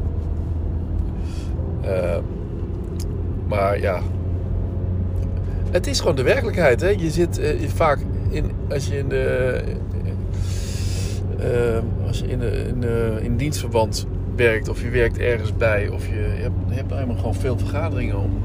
Eh 1.82 2.16
maar 3.50 3.80
ja. 3.80 4.00
Het 5.70 5.86
is 5.86 6.00
gewoon 6.00 6.16
de 6.16 6.22
werkelijkheid. 6.22 6.80
Hè? 6.80 6.88
Je 6.88 7.10
zit 7.10 7.38
eh, 7.38 7.68
vaak 7.68 7.98
in, 8.28 8.50
als 8.68 8.86
je 8.86 8.98
in 8.98 9.08
de. 9.08 9.62
eh, 11.38 12.06
als 12.06 12.18
je 12.18 12.26
in, 12.26 12.38
de, 12.38 13.18
in, 13.22 13.36
dienstverband 13.36 14.06
werkt 14.36 14.68
of 14.68 14.82
je 14.82 14.88
werkt 14.88 15.18
ergens 15.18 15.56
bij 15.56 15.88
of 15.88 16.06
je, 16.06 16.14
hebt, 16.14 16.54
je 16.68 16.94
helemaal 16.94 17.16
gewoon 17.16 17.34
veel 17.34 17.58
vergaderingen 17.58 18.18
om 18.18 18.38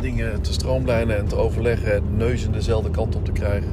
dingen 0.00 0.40
te 0.40 0.52
stroomlijnen 0.52 1.18
en 1.18 1.26
te 1.26 1.36
overleggen 1.36 1.94
en 1.94 2.02
neuzen 2.16 2.52
dezelfde 2.52 2.90
kant 2.90 3.16
op 3.16 3.24
te 3.24 3.32
krijgen. 3.32 3.70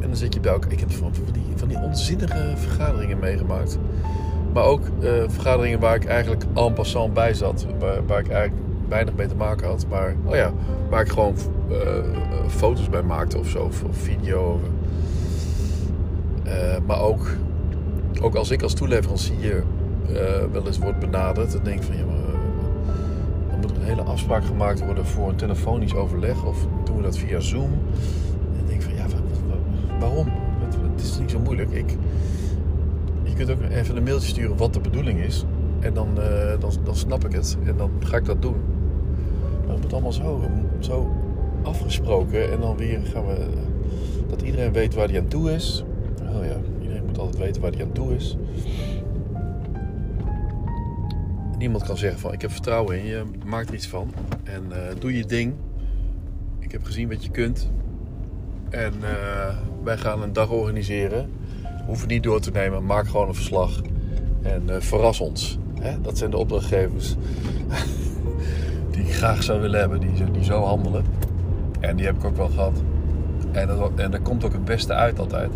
En 0.00 0.08
dan 0.08 0.16
zit 0.16 0.34
je 0.34 0.40
bij 0.40 0.52
elkaar. 0.52 0.72
Ik 0.72 0.80
heb 0.80 0.92
van, 0.92 1.12
die, 1.32 1.42
van 1.54 1.68
die 1.68 1.78
onzinnige 1.78 2.52
vergaderingen 2.56 3.18
meegemaakt. 3.18 3.78
Maar 4.52 4.64
ook 4.64 4.80
eh, 5.00 5.10
vergaderingen 5.28 5.80
waar 5.80 5.94
ik 5.94 6.04
eigenlijk 6.04 6.44
en 6.54 6.72
passant 6.72 7.14
bij 7.14 7.34
zat. 7.34 7.66
Waar, 7.78 8.06
waar 8.06 8.18
ik 8.18 8.28
eigenlijk 8.28 8.62
weinig 8.88 9.14
mee 9.14 9.26
te 9.26 9.34
maken 9.34 9.66
had. 9.66 9.86
Maar 9.88 10.14
oh 10.24 10.34
ja, 10.34 10.52
waar 10.90 11.00
ik 11.00 11.08
gewoon 11.08 11.34
eh, 11.70 11.76
foto's 12.48 12.88
bij 12.88 13.02
maakte 13.02 13.38
of 13.38 13.48
zo. 13.48 13.62
Of, 13.62 13.82
video. 13.90 14.60
Eh, 16.44 16.52
maar 16.86 17.00
ook, 17.00 17.26
ook 18.22 18.34
als 18.34 18.50
ik 18.50 18.62
als 18.62 18.74
toeleverancier 18.74 19.64
wel 20.52 20.66
eens 20.66 20.78
word 20.78 20.98
benaderd. 20.98 21.52
Dan 21.52 21.60
denk 21.64 21.76
ik 21.76 21.82
van 21.86 21.96
ja, 21.96 22.04
maar, 22.04 22.14
dan 23.50 23.60
moet 23.60 23.70
er 23.70 23.76
een 23.76 23.82
hele 23.82 24.02
afspraak 24.02 24.44
gemaakt 24.44 24.84
worden 24.84 25.06
voor 25.06 25.28
een 25.28 25.36
telefonisch 25.36 25.94
overleg. 25.94 26.44
Of 26.44 26.66
doen 26.84 26.96
we 26.96 27.02
dat 27.02 27.18
via 27.18 27.40
Zoom. 27.40 27.70
En 27.72 28.56
dan 28.56 28.66
denk 28.66 28.82
ik 28.82 28.86
van 28.88 28.94
ja, 28.94 29.02
wa- 29.02 29.08
wa- 29.48 29.54
wa- 29.54 29.98
waarom? 30.06 30.26
Het, 30.64 30.76
het 30.92 31.02
is 31.02 31.18
niet 31.18 31.30
zo 31.30 31.38
moeilijk. 31.38 31.70
Ik, 31.70 31.96
je 33.38 33.44
kunt 33.44 33.50
ook 33.50 33.70
even 33.70 33.96
een 33.96 34.02
mailtje 34.02 34.28
sturen 34.28 34.56
wat 34.56 34.74
de 34.74 34.80
bedoeling 34.80 35.20
is. 35.20 35.44
En 35.80 35.94
dan, 35.94 36.20
eh, 36.20 36.60
dan, 36.60 36.70
dan 36.84 36.96
snap 36.96 37.24
ik 37.24 37.32
het. 37.32 37.56
En 37.64 37.76
dan 37.76 37.90
ga 38.00 38.16
ik 38.16 38.24
dat 38.24 38.42
doen. 38.42 38.56
Maar 39.66 39.74
het 39.74 39.82
moet 39.82 39.92
allemaal 39.92 40.12
zo, 40.12 40.40
zo 40.78 41.12
afgesproken. 41.62 42.52
En 42.52 42.60
dan 42.60 42.76
weer 42.76 43.00
gaan 43.04 43.26
we... 43.26 43.46
Dat 44.28 44.42
iedereen 44.42 44.72
weet 44.72 44.94
waar 44.94 45.08
hij 45.08 45.18
aan 45.18 45.28
toe 45.28 45.52
is. 45.52 45.84
Oh 46.20 46.44
ja, 46.44 46.56
iedereen 46.80 47.04
moet 47.06 47.18
altijd 47.18 47.38
weten 47.38 47.62
waar 47.62 47.72
hij 47.72 47.84
aan 47.84 47.92
toe 47.92 48.14
is. 48.14 48.36
Niemand 51.58 51.84
kan 51.84 51.96
zeggen 51.96 52.20
van 52.20 52.32
ik 52.32 52.40
heb 52.40 52.50
vertrouwen 52.50 52.98
in 52.98 53.04
je, 53.04 53.22
maak 53.46 53.68
er 53.68 53.74
iets 53.74 53.88
van. 53.88 54.12
En 54.44 54.62
eh, 54.70 54.94
doe 54.98 55.16
je 55.16 55.24
ding. 55.24 55.54
Ik 56.58 56.72
heb 56.72 56.84
gezien 56.84 57.08
wat 57.08 57.24
je 57.24 57.30
kunt. 57.30 57.70
En 58.70 58.92
eh, 59.02 59.56
wij 59.82 59.98
gaan 59.98 60.22
een 60.22 60.32
dag 60.32 60.50
organiseren. 60.50 61.30
We 61.82 61.88
hoeven 61.88 62.08
niet 62.08 62.22
door 62.22 62.40
te 62.40 62.50
nemen, 62.50 62.84
maak 62.84 63.08
gewoon 63.08 63.28
een 63.28 63.34
verslag. 63.34 63.80
En 64.42 64.62
eh, 64.68 64.80
verras 64.80 65.20
ons. 65.20 65.58
Hè? 65.80 66.00
Dat 66.00 66.18
zijn 66.18 66.30
de 66.30 66.36
opdrachtgevers 66.36 67.16
die 68.90 69.02
ik 69.02 69.12
graag 69.12 69.42
zou 69.42 69.60
willen 69.60 69.80
hebben, 69.80 70.00
die 70.00 70.44
zo 70.44 70.62
handelen. 70.62 71.04
En 71.80 71.96
die 71.96 72.06
heb 72.06 72.16
ik 72.16 72.24
ook 72.24 72.36
wel 72.36 72.48
gehad. 72.48 72.82
En, 73.52 73.66
dat, 73.66 73.90
en 73.96 74.10
daar 74.10 74.20
komt 74.20 74.44
ook 74.44 74.52
het 74.52 74.64
beste 74.64 74.94
uit 74.94 75.18
altijd. 75.18 75.50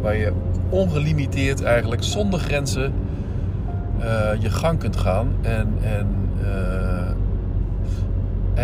Waar 0.00 0.16
je 0.16 0.32
ongelimiteerd 0.68 1.62
eigenlijk, 1.62 2.02
zonder 2.02 2.40
grenzen, 2.40 2.92
eh, 3.98 4.30
je 4.38 4.50
gang 4.50 4.78
kunt 4.78 4.96
gaan. 4.96 5.28
En, 5.42 5.68
en, 5.82 6.16
eh, 6.42 7.08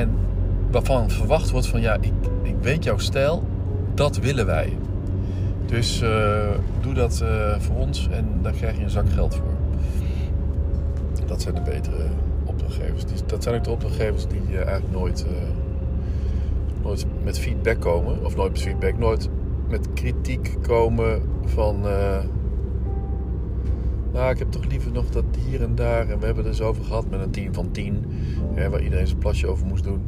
en 0.00 0.10
waarvan 0.70 1.10
verwacht 1.10 1.50
wordt 1.50 1.66
van 1.66 1.80
ja, 1.80 1.94
ik, 2.00 2.12
ik 2.42 2.56
weet 2.60 2.84
jouw 2.84 2.98
stijl, 2.98 3.42
dat 3.94 4.18
willen 4.18 4.46
wij. 4.46 4.72
Dus 5.66 6.00
eh, 6.02 6.48
doe 6.80 6.94
dat 6.94 7.20
eh, 7.20 7.58
voor 7.60 7.76
ons 7.76 8.08
en 8.08 8.26
daar 8.42 8.52
krijg 8.52 8.76
je 8.76 8.82
een 8.82 8.90
zak 8.90 9.08
geld 9.10 9.34
voor. 9.34 9.52
Dat 11.26 11.42
zijn 11.42 11.54
de 11.54 11.60
betere 11.60 12.06
opdrachtgevers. 12.44 13.04
Die, 13.04 13.16
dat 13.26 13.42
zijn 13.42 13.54
ook 13.56 13.64
de 13.64 13.70
opdrachtgevers 13.70 14.26
die 14.26 14.40
eh, 14.50 14.54
eigenlijk 14.56 14.92
nooit, 14.92 15.26
nooit 16.82 17.06
met 17.24 17.38
feedback 17.38 17.80
komen. 17.80 18.24
Of 18.24 18.36
nooit 18.36 18.52
met 18.52 18.62
feedback, 18.62 18.98
nooit 18.98 19.28
met 19.68 19.88
kritiek 19.94 20.56
komen 20.62 21.22
van... 21.44 21.86
eh, 21.86 22.18
Nou, 24.12 24.30
ik 24.30 24.38
heb 24.38 24.50
toch 24.50 24.64
liever 24.66 24.92
nog 24.92 25.10
dat 25.10 25.24
hier 25.48 25.62
en 25.62 25.74
daar. 25.74 26.08
En 26.08 26.18
we 26.18 26.24
hebben 26.26 26.44
het 26.44 26.56
dus 26.56 26.60
over 26.66 26.84
gehad 26.84 27.10
met 27.10 27.20
een 27.20 27.30
team 27.30 27.54
van 27.54 27.70
10. 27.70 28.04
Hè, 28.54 28.70
waar 28.70 28.82
iedereen 28.82 29.06
zijn 29.06 29.18
plasje 29.18 29.46
over 29.46 29.66
moest 29.66 29.84
doen. 29.84 30.02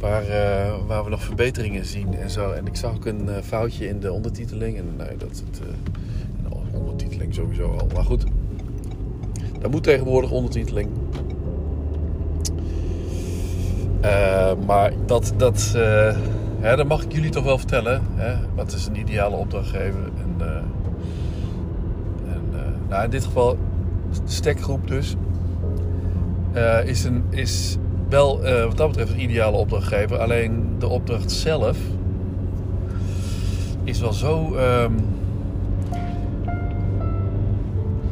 Waar, 0.00 0.22
eh, 0.22 0.72
waar 0.86 1.04
we 1.04 1.10
nog 1.10 1.22
verbeteringen 1.22 1.84
zien 1.84 2.14
en 2.14 2.30
zo. 2.30 2.50
En 2.50 2.66
ik 2.66 2.76
zag 2.76 2.94
ook 2.94 3.06
een 3.06 3.28
eh, 3.28 3.42
foutje 3.42 3.88
in 3.88 4.00
de 4.00 4.12
ondertiteling. 4.12 4.76
En 4.76 4.84
nee, 4.96 5.16
dat 5.16 5.30
is 5.30 5.40
het. 5.40 5.60
eh, 5.60 6.78
ondertiteling 6.78 7.34
sowieso 7.34 7.76
al. 7.78 7.86
Maar 7.94 8.04
goed. 8.04 8.24
Daar 9.60 9.70
moet 9.70 9.82
tegenwoordig 9.82 10.30
ondertiteling. 10.30 10.88
Maar 14.66 14.92
dat, 15.06 15.32
dat, 15.36 15.72
hè, 16.60 16.76
dat 16.76 16.86
mag 16.88 17.02
ik 17.02 17.12
jullie 17.12 17.30
toch 17.30 17.44
wel 17.44 17.58
vertellen. 17.58 18.02
Hè? 18.14 18.34
Wat 18.54 18.72
is 18.72 18.86
een 18.86 18.96
ideale 18.96 19.36
opdrachtgever? 19.36 20.02
En, 20.04 20.46
en, 22.32 22.42
nou, 22.88 23.04
in 23.04 23.10
dit 23.10 23.24
geval, 23.24 23.58
stekgroep 24.24 24.88
dus, 24.88 25.16
is, 26.84 27.04
een, 27.04 27.24
is 27.30 27.76
wel 28.10 28.44
eh, 28.44 28.64
wat 28.64 28.76
dat 28.76 28.88
betreft 28.88 29.12
een 29.12 29.20
ideale 29.20 29.56
opdrachtgever. 29.56 30.18
Alleen 30.18 30.74
de 30.78 30.88
opdracht 30.88 31.32
zelf 31.32 31.78
is 33.84 34.00
wel 34.00 34.12
zo 34.12 34.54
ehm, 34.54 34.92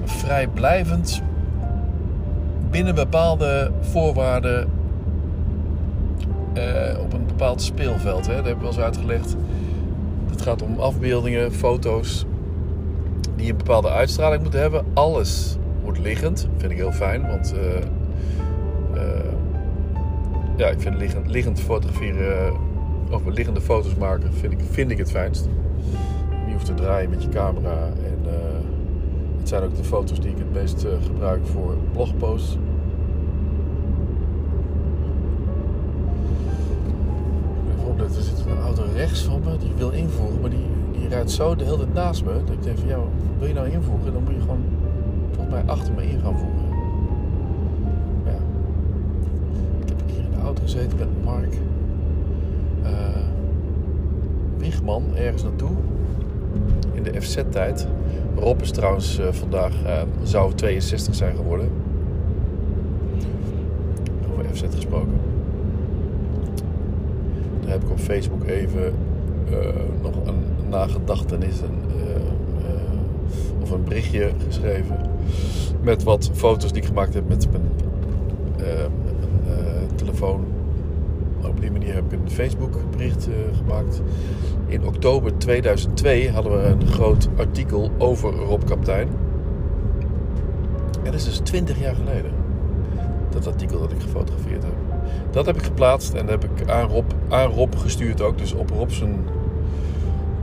vrijblijvend 0.04 1.22
binnen 2.70 2.94
bepaalde 2.94 3.70
voorwaarden 3.80 4.68
eh, 6.52 6.98
op 7.00 7.12
een 7.12 7.26
bepaald 7.26 7.62
speelveld. 7.62 8.26
Hè. 8.26 8.34
Dat 8.34 8.44
hebben 8.44 8.64
we 8.64 8.70
wel 8.70 8.84
eens 8.84 8.96
uitgelegd. 8.96 9.36
Het 10.30 10.42
gaat 10.42 10.62
om 10.62 10.78
afbeeldingen, 10.80 11.52
foto's 11.52 12.26
die 13.36 13.50
een 13.50 13.56
bepaalde 13.56 13.90
uitstraling 13.90 14.42
moeten 14.42 14.60
hebben. 14.60 14.84
Alles 14.94 15.56
wordt 15.82 15.98
liggend. 15.98 16.48
vind 16.56 16.72
ik 16.72 16.78
heel 16.78 16.92
fijn, 16.92 17.26
want 17.26 17.54
eh, 17.54 17.58
ja, 20.58 20.68
ik 20.68 20.80
vind 20.80 20.96
liggend, 20.96 21.30
liggend 21.30 21.60
fotograferen 21.60 22.56
of 23.10 23.24
liggende 23.24 23.60
foto's 23.60 23.94
maken 23.94 24.32
vind 24.32 24.52
ik, 24.52 24.58
vind 24.70 24.90
ik 24.90 24.98
het 24.98 25.10
fijnst. 25.10 25.48
Je 26.46 26.52
hoeft 26.52 26.64
te 26.64 26.74
draaien 26.74 27.10
met 27.10 27.22
je 27.22 27.28
camera 27.28 27.86
en 27.86 28.18
eh, 28.24 28.34
het 29.38 29.48
zijn 29.48 29.62
ook 29.62 29.76
de 29.76 29.84
foto's 29.84 30.20
die 30.20 30.30
ik 30.30 30.38
het 30.38 30.52
meest 30.52 30.84
eh, 30.84 30.92
gebruik 31.06 31.46
voor 31.46 31.76
blogposts. 31.92 32.56
Even 37.80 38.16
er 38.16 38.22
zit 38.22 38.44
een 38.46 38.62
auto 38.62 38.82
rechts 38.94 39.22
van 39.22 39.40
me 39.44 39.56
die 39.56 39.72
wil 39.76 39.90
invoeren, 39.90 40.40
maar 40.40 40.50
die, 40.50 40.66
die 40.92 41.08
rijdt 41.08 41.30
zo 41.30 41.56
de 41.56 41.64
hele 41.64 41.76
tijd 41.76 41.94
naast 41.94 42.24
me. 42.24 42.32
Dat 42.32 42.54
ik 42.54 42.62
denk 42.62 42.78
van 42.78 42.88
ja, 42.88 42.98
wil 43.38 43.48
je 43.48 43.54
nou 43.54 43.70
invoeren? 43.70 44.12
Dan 44.12 44.22
moet 44.22 44.34
je 44.34 44.40
gewoon 44.40 44.64
volgens 45.32 45.54
mij 45.54 45.62
achter 45.66 45.94
me 45.94 46.10
in 46.10 46.20
gaan 46.20 46.38
voeren. 46.38 46.57
Gezeten 50.70 50.98
met 50.98 51.25
Mark 51.25 51.54
eh 52.82 52.90
Wigman 54.56 55.04
ergens 55.16 55.42
naartoe. 55.42 55.70
In 56.92 57.02
de 57.02 57.20
FZ-tijd. 57.22 57.87
Rob 58.37 58.60
is 58.60 58.70
trouwens 58.70 59.18
eh, 59.18 59.26
vandaag, 59.30 59.82
eh, 59.84 60.02
zou 60.22 60.54
62 60.54 61.14
zijn 61.14 61.37
geworden. 61.37 61.68
Over 64.32 64.44
FZ 64.54 64.62
gesproken. 64.75 65.20
Daar 67.60 67.70
heb 67.70 67.82
ik 67.82 67.90
op 67.90 67.98
Facebook 67.98 68.44
even 68.44 68.92
nog 70.02 70.14
een 70.25 70.68
nagedachtenis 70.68 71.60
of 73.60 73.70
een 73.70 73.84
berichtje 73.84 74.30
geschreven. 74.46 74.96
Met 75.82 76.02
wat 76.02 76.30
foto's 76.32 76.72
die 76.72 76.82
ik 76.82 76.88
gemaakt 76.88 77.14
heb 77.14 77.28
met 77.28 77.48
mijn 77.50 77.62
telefoon. 79.94 80.47
Die 81.88 81.96
manier 81.96 82.11
heb 82.11 82.20
ik 82.20 82.29
een 82.29 82.35
Facebook 82.35 82.90
bericht 82.90 83.29
eh, 83.29 83.57
gemaakt. 83.57 84.03
In 84.66 84.87
oktober 84.87 85.38
2002 85.38 86.31
hadden 86.31 86.53
we 86.53 86.68
een 86.68 86.87
groot 86.87 87.29
artikel 87.37 87.90
over 87.98 88.33
Rob 88.33 88.64
Kaptein. 88.64 89.09
En 90.92 91.05
dat 91.05 91.14
is 91.14 91.24
dus 91.24 91.38
20 91.38 91.81
jaar 91.81 91.94
geleden. 91.94 92.31
Dat 93.31 93.46
artikel 93.46 93.81
dat 93.81 93.92
ik 93.92 94.01
gefotografeerd 94.01 94.62
heb. 94.62 94.72
Dat 95.31 95.46
heb 95.46 95.57
ik 95.57 95.62
geplaatst 95.62 96.14
en 96.14 96.27
dat 96.27 96.42
heb 96.42 96.51
ik 96.51 96.70
aan 96.70 96.88
Rob, 96.88 97.11
aan 97.29 97.51
Rob 97.51 97.74
gestuurd 97.74 98.20
ook. 98.20 98.38
Dus 98.38 98.53
op 98.53 98.70
Rob 98.70 98.90
zijn, 98.90 99.16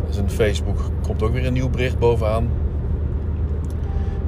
zijn 0.10 0.30
Facebook 0.30 0.78
komt 1.02 1.24
ook 1.24 1.34
weer 1.34 1.46
een 1.46 1.54
nieuw 1.54 1.70
bericht 1.70 2.00
bovenaan. 2.00 2.50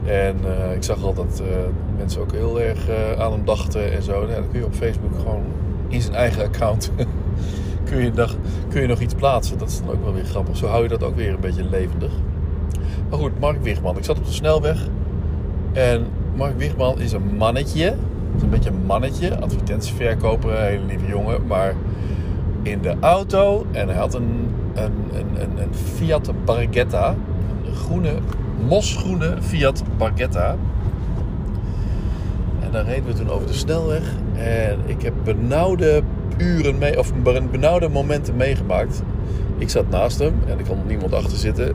En 0.06 0.38
eh, 0.44 0.76
ik 0.76 0.84
zag 0.84 1.04
al 1.04 1.14
dat 1.14 1.42
eh, 1.42 1.58
mensen 1.98 2.22
ook 2.22 2.32
heel 2.32 2.62
erg 2.62 2.90
eh, 2.90 3.22
aan 3.22 3.32
hem 3.32 3.46
dachten 3.46 3.92
en 3.92 4.04
zo. 4.04 4.22
Ja, 4.22 4.36
dan 4.36 4.50
kun 4.50 4.60
je 4.60 4.66
op 4.66 4.74
Facebook 4.74 5.20
gewoon 5.20 5.44
in 5.88 6.02
zijn 6.02 6.16
eigen 6.16 6.44
account 6.44 6.92
kun, 7.90 8.04
je 8.04 8.12
nog, 8.16 8.36
kun 8.70 8.82
je 8.82 8.88
nog 8.88 9.00
iets 9.00 9.14
plaatsen. 9.14 9.58
Dat 9.58 9.70
is 9.70 9.80
dan 9.80 9.90
ook 9.90 10.04
wel 10.04 10.14
weer 10.14 10.26
grappig. 10.26 10.58
Zo 10.58 10.68
hou 10.68 10.84
je 10.84 10.90
dat 10.90 11.04
ook 11.04 11.16
weer 11.16 11.30
een 11.30 11.40
beetje 11.40 11.64
levendig. 11.64 12.12
Maar 13.10 13.20
goed, 13.20 13.40
Mark 13.40 13.64
Wigman. 13.64 13.98
Ik 13.98 14.04
zat 14.04 14.18
op 14.18 14.26
de 14.26 14.32
snelweg. 14.32 14.88
En 15.74 16.08
Mark 16.36 16.58
Wigman 16.58 17.00
is 17.00 17.12
een 17.12 17.36
mannetje. 17.38 17.96
Is 18.36 18.42
een 18.42 18.50
beetje 18.50 18.70
een 18.70 18.86
mannetje. 18.86 19.40
Advertentieverkoper, 19.40 20.50
een 20.50 20.66
hele 20.66 20.86
lieve 20.86 21.08
jongen. 21.08 21.48
Maar 21.48 21.74
in 22.62 22.82
de 22.82 22.96
auto. 23.00 23.66
En 23.72 23.88
hij 23.88 23.98
had 23.98 24.14
een, 24.14 24.50
een, 24.74 24.92
een, 25.14 25.62
een, 25.62 25.74
Fiat 25.96 26.32
Barchetta. 26.46 27.16
Een 27.66 27.76
groene, 27.76 28.14
mosgroene 28.68 29.38
Fiat 29.42 29.84
Barchetta. 29.98 30.56
En 32.60 32.72
daar 32.72 32.86
reden 32.86 33.06
we 33.06 33.14
toen 33.14 33.30
over 33.30 33.48
de 33.48 33.54
snelweg. 33.54 34.04
En 34.38 34.80
ik 34.86 35.02
heb 35.02 35.14
benauwde 35.24 36.02
uren 36.38 36.78
mee, 36.78 37.00
of 37.00 37.14
benauwde 37.52 37.90
momenten 37.90 38.36
meegemaakt. 38.36 39.02
Ik 39.58 39.70
zat 39.70 39.90
naast 39.90 40.20
hem 40.20 40.34
en 40.48 40.58
er 40.58 40.66
kon 40.68 40.78
niemand 40.88 41.14
achter 41.14 41.38
zitten. 41.38 41.74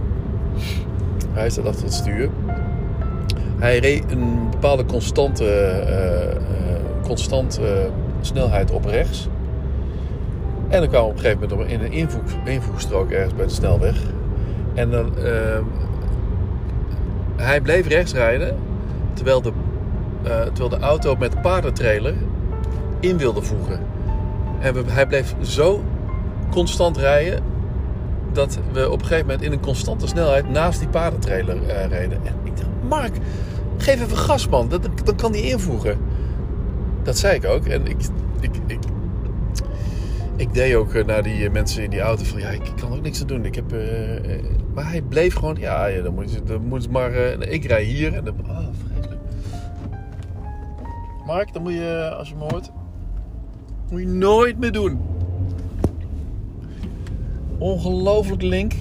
Hij 1.33 1.51
zat 1.51 1.67
achter 1.67 1.85
het 1.85 1.95
stuur. 1.95 2.29
Hij 3.59 3.79
reed 3.79 4.05
een 4.11 4.51
bepaalde 4.51 4.85
constante, 4.85 5.45
eh, 5.45 6.31
eh, 6.31 6.37
constante 7.03 7.91
snelheid 8.21 8.71
op 8.71 8.85
rechts. 8.85 9.29
En 10.69 10.81
dan 10.81 10.89
kwam 10.89 11.05
op 11.05 11.13
een 11.13 11.19
gegeven 11.19 11.49
moment 11.49 11.71
in 11.71 11.81
een 11.81 11.93
invoeg, 11.93 12.23
invoegstrook 12.45 13.11
ergens 13.11 13.35
bij 13.35 13.45
de 13.45 13.53
snelweg. 13.53 13.97
En 14.75 14.91
dan, 14.91 15.19
eh, 15.19 15.59
hij 17.37 17.61
bleef 17.61 17.87
rechts 17.87 18.13
rijden, 18.13 18.57
terwijl 19.13 19.43
de, 19.43 19.53
eh, 20.23 20.41
terwijl 20.41 20.69
de 20.69 20.79
auto 20.79 21.17
met 21.17 21.33
de 21.33 21.39
paardentrailer 21.39 22.15
in 23.03 23.19
wilde 23.19 23.43
voegen. 23.43 23.81
En 24.61 24.75
we, 24.75 24.83
hij 24.87 25.07
bleef 25.07 25.35
zo 25.41 25.85
constant 26.51 26.97
rijden 26.97 27.43
dat 28.33 28.59
we 28.73 28.91
op 28.91 29.01
een 29.01 29.07
gegeven 29.07 29.27
moment 29.27 29.45
in 29.45 29.53
een 29.53 29.61
constante 29.61 30.07
snelheid 30.07 30.51
naast 30.51 30.79
die 30.79 30.89
paardentrailer 30.89 31.69
eh, 31.69 31.87
reden. 31.87 32.19
En 32.27 32.35
ik 32.45 32.57
dacht, 32.57 32.69
Mark, 32.89 33.17
geef 33.77 34.03
even 34.03 34.17
gas 34.17 34.49
man, 34.49 34.69
dat, 34.69 34.89
dan 35.05 35.17
kan 35.17 35.33
die 35.33 35.43
invoegen. 35.43 35.99
Dat 37.03 37.19
zei 37.19 37.35
ik 37.35 37.45
ook. 37.45 37.67
En 37.67 37.87
ik, 37.87 37.97
ik, 38.41 38.51
ik, 38.67 38.79
ik 40.37 40.55
deed 40.55 40.75
ook 40.75 40.95
eh, 40.95 41.05
naar 41.05 41.23
die 41.23 41.45
eh, 41.45 41.53
mensen 41.53 41.83
in 41.83 41.91
die 41.91 42.01
auto 42.01 42.25
van, 42.25 42.41
ja, 42.41 42.49
ik 42.49 42.73
kan 42.81 42.93
ook 42.93 43.03
niks 43.03 43.21
aan 43.21 43.27
doen. 43.27 43.45
Ik 43.45 43.55
heb, 43.55 43.71
maar 44.75 44.91
hij 44.91 45.03
bleef 45.03 45.35
gewoon, 45.35 45.57
ja, 45.59 45.87
ja 45.87 46.03
dan, 46.03 46.15
moet 46.15 46.33
je, 46.33 46.43
dan 46.43 46.63
moet 46.65 46.91
maar, 46.91 47.13
ik 47.41 47.65
rij 47.65 47.83
hier. 47.83 48.15
En 48.15 48.25
dan, 48.25 48.35
oh, 48.49 48.59
vreselijk. 48.87 49.21
Mark, 51.27 51.53
dan 51.53 51.63
moet 51.63 51.73
je, 51.73 52.15
als 52.19 52.29
je 52.29 52.35
me 52.35 52.43
hoort, 52.43 52.71
moet 53.93 54.01
je 54.01 54.07
nooit 54.09 54.59
meer 54.59 54.73
doen. 54.73 54.99
Ongelooflijk 57.59 58.43
link. 58.43 58.73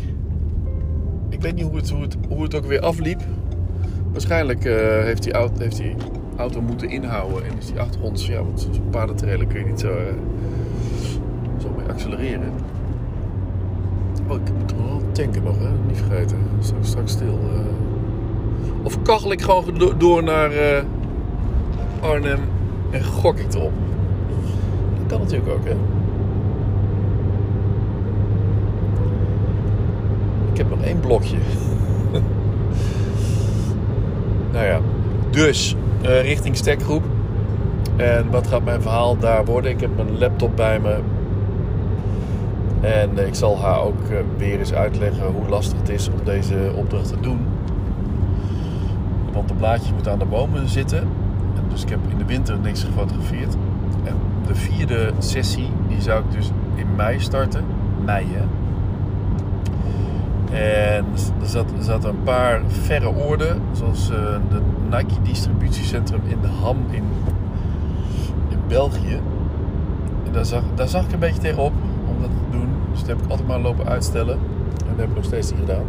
Ik 1.30 1.41
weet 1.41 1.56
niet 1.56 1.63
hoe 1.65 1.76
het, 1.76 1.89
hoe 1.89 2.02
het, 2.02 2.17
hoe 2.30 2.43
het 2.43 2.56
ook 2.56 2.65
weer 2.65 2.80
afliep. 2.82 3.21
Waarschijnlijk 4.12 4.65
eh, 4.65 4.74
heeft, 5.04 5.24
die 5.24 5.34
auto, 5.34 5.62
heeft 5.62 5.78
die 5.78 5.95
auto 6.38 6.62
moeten 6.62 6.89
inhouden. 6.89 7.45
En 7.45 7.58
is 7.58 7.65
die 7.65 7.80
achtergrond, 7.80 8.26
ja, 8.26 8.43
want 8.43 8.67
zo'n 8.71 8.89
paardentrailer 8.89 9.47
kun 9.47 9.60
je 9.60 9.65
niet 9.65 9.80
zo, 9.80 9.88
eh, 9.88 10.04
zo 11.62 11.69
mee 11.78 11.88
accelereren. 11.88 12.52
Oh, 14.28 14.36
ik 14.36 14.54
moet 14.58 14.67
toch 14.67 14.78
wel 14.78 15.02
tanken 15.12 15.43
nog, 15.43 15.58
hè? 15.60 15.69
Niet 15.88 15.97
vergeten. 16.08 16.38
Straks, 16.60 16.88
straks 16.88 17.12
stil. 17.12 17.39
eh. 17.54 17.60
Of 18.84 19.02
kachel 19.02 19.32
ik 19.32 19.41
gewoon 19.41 19.63
do- 19.78 19.97
door 19.97 20.24
naar 20.24 20.52
Arnhem 22.02 22.39
en 22.91 23.04
gok 23.04 23.38
ik 23.38 23.54
erop. 23.54 23.71
Kan 25.12 25.19
natuurlijk 25.19 25.52
ook, 25.52 25.65
hè? 25.65 25.76
Ik 30.52 30.58
heb 30.58 30.69
nog 30.69 30.82
één 30.82 31.00
blokje. 31.00 31.38
nou 34.54 34.65
ja, 34.65 34.80
dus 35.30 35.76
eh, 36.02 36.21
richting 36.21 36.58
stekgroep. 36.58 37.04
En 37.95 38.30
wat 38.30 38.47
gaat 38.47 38.63
mijn 38.63 38.82
verhaal 38.82 39.17
daar 39.17 39.45
worden? 39.45 39.71
Ik 39.71 39.80
heb 39.80 39.95
mijn 39.95 40.17
laptop 40.17 40.56
bij 40.56 40.80
me. 40.80 41.00
En 42.82 43.17
eh, 43.17 43.28
ik 43.28 43.36
zal 43.36 43.60
haar 43.60 43.82
ook 43.82 44.04
eh, 44.10 44.17
weer 44.38 44.60
eens 44.60 44.74
uitleggen 44.74 45.26
hoe 45.26 45.50
lastig 45.50 45.80
het 45.80 45.89
is 45.89 46.10
om 46.10 46.24
deze 46.24 46.71
opdracht 46.76 47.08
te 47.08 47.19
doen. 47.19 47.39
Want 49.34 49.47
de 49.47 49.54
blaadjes 49.54 49.93
moeten 49.93 50.12
aan 50.12 50.19
de 50.19 50.26
bomen 50.26 50.69
zitten. 50.69 51.00
En 51.56 51.63
dus 51.69 51.84
ik 51.84 51.89
heb 51.89 52.00
in 52.10 52.17
de 52.17 52.26
winter 52.26 52.60
niks 52.60 52.84
gefotografeerd. 52.84 53.56
De 54.47 54.55
vierde 54.55 55.11
sessie, 55.17 55.69
die 55.87 56.01
zou 56.01 56.19
ik 56.23 56.31
dus 56.31 56.51
in 56.75 56.95
mei 56.95 57.19
starten. 57.19 57.63
Mei, 58.05 58.25
hè. 58.29 58.43
En 60.57 61.05
er 61.41 61.47
zat- 61.47 61.73
zaten 61.79 62.09
een 62.09 62.23
paar 62.23 62.61
verre 62.67 63.09
oorden, 63.15 63.61
zoals 63.71 64.09
eh, 64.09 64.17
de 64.49 64.61
Nike 64.89 65.21
distributiecentrum 65.23 66.21
in 66.27 66.37
de 66.41 66.47
Ham 66.47 66.77
in, 66.89 67.03
in 68.49 68.57
België. 68.67 69.19
En 70.25 70.31
daar 70.31 70.45
zag, 70.45 70.63
daar 70.75 70.87
zag 70.87 71.05
ik 71.05 71.11
een 71.13 71.19
beetje 71.19 71.41
tegenop 71.41 71.73
om 72.07 72.21
dat 72.21 72.29
te 72.29 72.57
doen. 72.57 72.67
Dus 72.91 72.99
dat 72.99 73.07
heb 73.09 73.17
ik 73.21 73.29
altijd 73.29 73.47
maar 73.47 73.59
lopen 73.59 73.87
uitstellen. 73.87 74.33
En 74.33 74.85
dat 74.87 74.97
heb 74.97 75.09
ik 75.09 75.15
nog 75.15 75.23
steeds 75.25 75.51
niet 75.51 75.59
gedaan. 75.59 75.83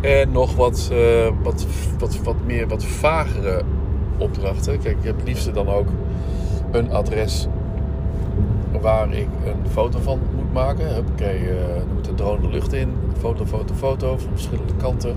En 0.00 0.32
nog 0.32 0.54
wat, 0.56 0.90
eh, 0.92 1.32
wat, 1.42 1.66
wat, 1.98 2.18
wat 2.22 2.36
meer, 2.46 2.68
wat 2.68 2.84
vagere 2.84 3.62
opdrachten. 4.18 4.78
Kijk, 4.78 4.96
ik 4.98 5.04
heb 5.04 5.16
liefste 5.24 5.50
dan 5.50 5.68
ook 5.68 5.88
een 6.70 6.92
adres 6.92 7.46
waar 8.80 9.12
ik 9.12 9.28
een 9.44 9.70
foto 9.70 9.98
van 9.98 10.20
moet 10.36 10.52
maken. 10.52 10.94
Huppakee, 10.94 11.38
eh 11.38 11.78
dan 11.78 11.94
moet 11.94 12.04
de 12.04 12.14
drone 12.14 12.40
de 12.40 12.48
lucht 12.48 12.72
in. 12.72 12.88
Foto, 13.18 13.44
foto, 13.44 13.74
foto 13.74 14.18
van 14.18 14.30
verschillende 14.30 14.74
kanten. 14.76 15.16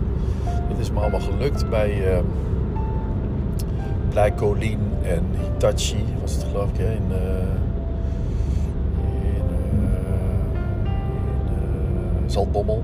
Dat 0.70 0.78
is 0.80 0.92
me 0.92 1.00
allemaal 1.00 1.20
gelukt 1.20 1.70
bij 1.70 2.14
eh 2.14 2.20
Blijkolien 4.10 4.80
en 5.04 5.24
Hitachi 5.42 6.06
was 6.22 6.34
het 6.34 6.44
geloof 6.44 6.70
ik 6.70 6.78
in, 6.78 6.86
eh, 6.86 7.18
eh, 7.18 7.48
eh, 11.46 12.26
Zaltbommel. 12.26 12.84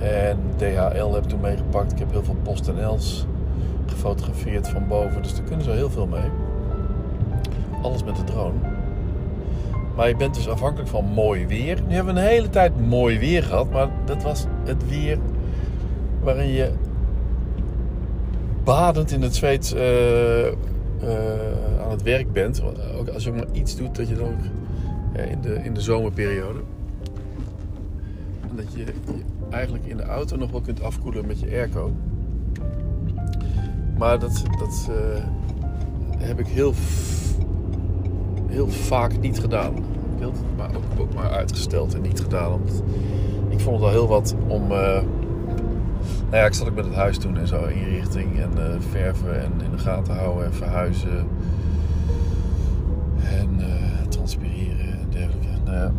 En 0.00 0.38
DHL 0.56 1.12
heb 1.12 1.22
ik 1.22 1.28
toen 1.28 1.40
meegepakt. 1.40 1.92
Ik 1.92 1.98
heb 1.98 2.10
heel 2.10 2.24
veel 2.24 2.36
PostNL's 2.42 3.26
gefotografeerd 3.98 4.68
van 4.68 4.88
boven. 4.88 5.22
Dus 5.22 5.34
daar 5.34 5.44
kunnen 5.44 5.64
ze 5.64 5.70
heel 5.70 5.90
veel 5.90 6.06
mee. 6.06 6.30
Alles 7.82 8.04
met 8.04 8.16
de 8.16 8.24
drone. 8.24 8.58
Maar 9.96 10.08
je 10.08 10.16
bent 10.16 10.34
dus 10.34 10.48
afhankelijk 10.48 10.88
van 10.88 11.04
mooi 11.04 11.46
weer. 11.46 11.82
Nu 11.88 11.94
hebben 11.94 12.14
we 12.14 12.20
een 12.20 12.26
hele 12.26 12.50
tijd 12.50 12.86
mooi 12.88 13.18
weer 13.18 13.42
gehad. 13.42 13.70
Maar 13.70 13.88
dat 14.04 14.22
was 14.22 14.46
het 14.64 14.88
weer 14.88 15.18
waarin 16.22 16.48
je 16.48 16.70
badend 18.64 19.10
in 19.10 19.22
het 19.22 19.34
zweet 19.34 19.72
eh, 19.72 20.46
eh, 20.46 20.54
aan 21.82 21.90
het 21.90 22.02
werk 22.02 22.32
bent. 22.32 22.62
Ook 22.98 23.08
als 23.08 23.24
je 23.24 23.32
maar 23.32 23.46
iets 23.52 23.76
doet 23.76 23.96
dat 23.96 24.08
je 24.08 24.14
dan 24.14 24.26
ook 24.26 24.44
ja, 25.14 25.22
in, 25.22 25.40
de, 25.40 25.54
in 25.54 25.74
de 25.74 25.80
zomerperiode. 25.80 26.60
Dat 28.52 28.72
je, 28.72 28.78
je 28.78 28.84
eigenlijk 29.50 29.84
in 29.84 29.96
de 29.96 30.02
auto 30.02 30.36
nog 30.36 30.50
wel 30.50 30.60
kunt 30.60 30.82
afkoelen 30.82 31.26
met 31.26 31.40
je 31.40 31.46
airco. 31.46 31.92
Maar 33.98 34.18
dat, 34.18 34.42
dat 34.58 34.88
eh, 34.90 35.22
heb 36.18 36.38
ik 36.38 36.46
heel, 36.46 36.72
heel 38.46 38.68
vaak 38.68 39.20
niet 39.20 39.40
gedaan. 39.40 39.74
Maar 40.56 40.70
ook, 40.76 41.00
ook 41.00 41.14
maar 41.14 41.30
uitgesteld 41.30 41.94
en 41.94 42.02
niet 42.02 42.20
gedaan. 42.20 42.60
Ik 43.48 43.60
vond 43.60 43.76
het 43.76 43.84
al 43.84 43.90
heel 43.90 44.08
wat 44.08 44.34
om. 44.46 44.62
eh, 44.62 45.02
nou 46.30 46.40
ja, 46.42 46.44
ik 46.46 46.54
zat 46.54 46.68
ook 46.68 46.74
met 46.74 46.84
het 46.84 46.94
huis 46.94 47.18
toen 47.18 47.36
en 47.38 47.46
zo, 47.46 47.64
inrichting 47.64 48.38
en 48.38 48.50
eh, 48.56 48.80
verven 48.90 49.40
en 49.42 49.52
in 49.64 49.70
de 49.70 49.78
gaten 49.78 50.14
houden 50.14 50.44
en 50.44 50.54
verhuizen. 50.54 51.26
En 53.22 53.48
transpireren 54.08 54.98
en 55.00 55.06
dergelijke. 55.10 55.46
Nou 55.64 55.76
ja, 55.76 55.92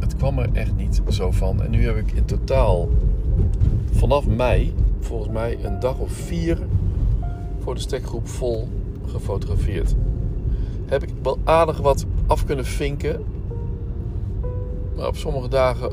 het 0.00 0.16
kwam 0.16 0.38
er 0.38 0.48
echt 0.52 0.76
niet 0.76 1.02
zo 1.08 1.30
van. 1.30 1.62
En 1.62 1.70
nu 1.70 1.84
heb 1.86 1.96
ik 1.96 2.12
in 2.12 2.24
totaal 2.24 2.88
vanaf 3.92 4.26
mei, 4.26 4.74
volgens 5.00 5.30
mij 5.32 5.58
een 5.62 5.80
dag 5.80 5.98
of 5.98 6.10
vier 6.12 6.58
voor 7.66 7.74
de 7.74 7.80
stekgroep 7.80 8.28
vol 8.28 8.68
gefotografeerd. 9.06 9.94
Heb 10.86 11.02
ik 11.02 11.08
wel 11.22 11.38
aardig 11.44 11.78
wat 11.78 12.04
af 12.26 12.44
kunnen 12.44 12.64
vinken. 12.64 13.24
Maar 14.96 15.06
op 15.06 15.16
sommige 15.16 15.48
dagen 15.48 15.90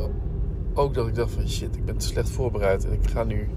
ook 0.74 0.94
dat 0.94 1.08
ik 1.08 1.16
dacht 1.16 1.32
van 1.32 1.50
shit, 1.50 1.76
ik 1.76 1.86
ben 1.86 1.98
te 1.98 2.06
slecht 2.06 2.30
voorbereid. 2.30 2.86
En 2.86 2.94
ik 2.94 3.10
ga 3.10 3.24
nu 3.24 3.50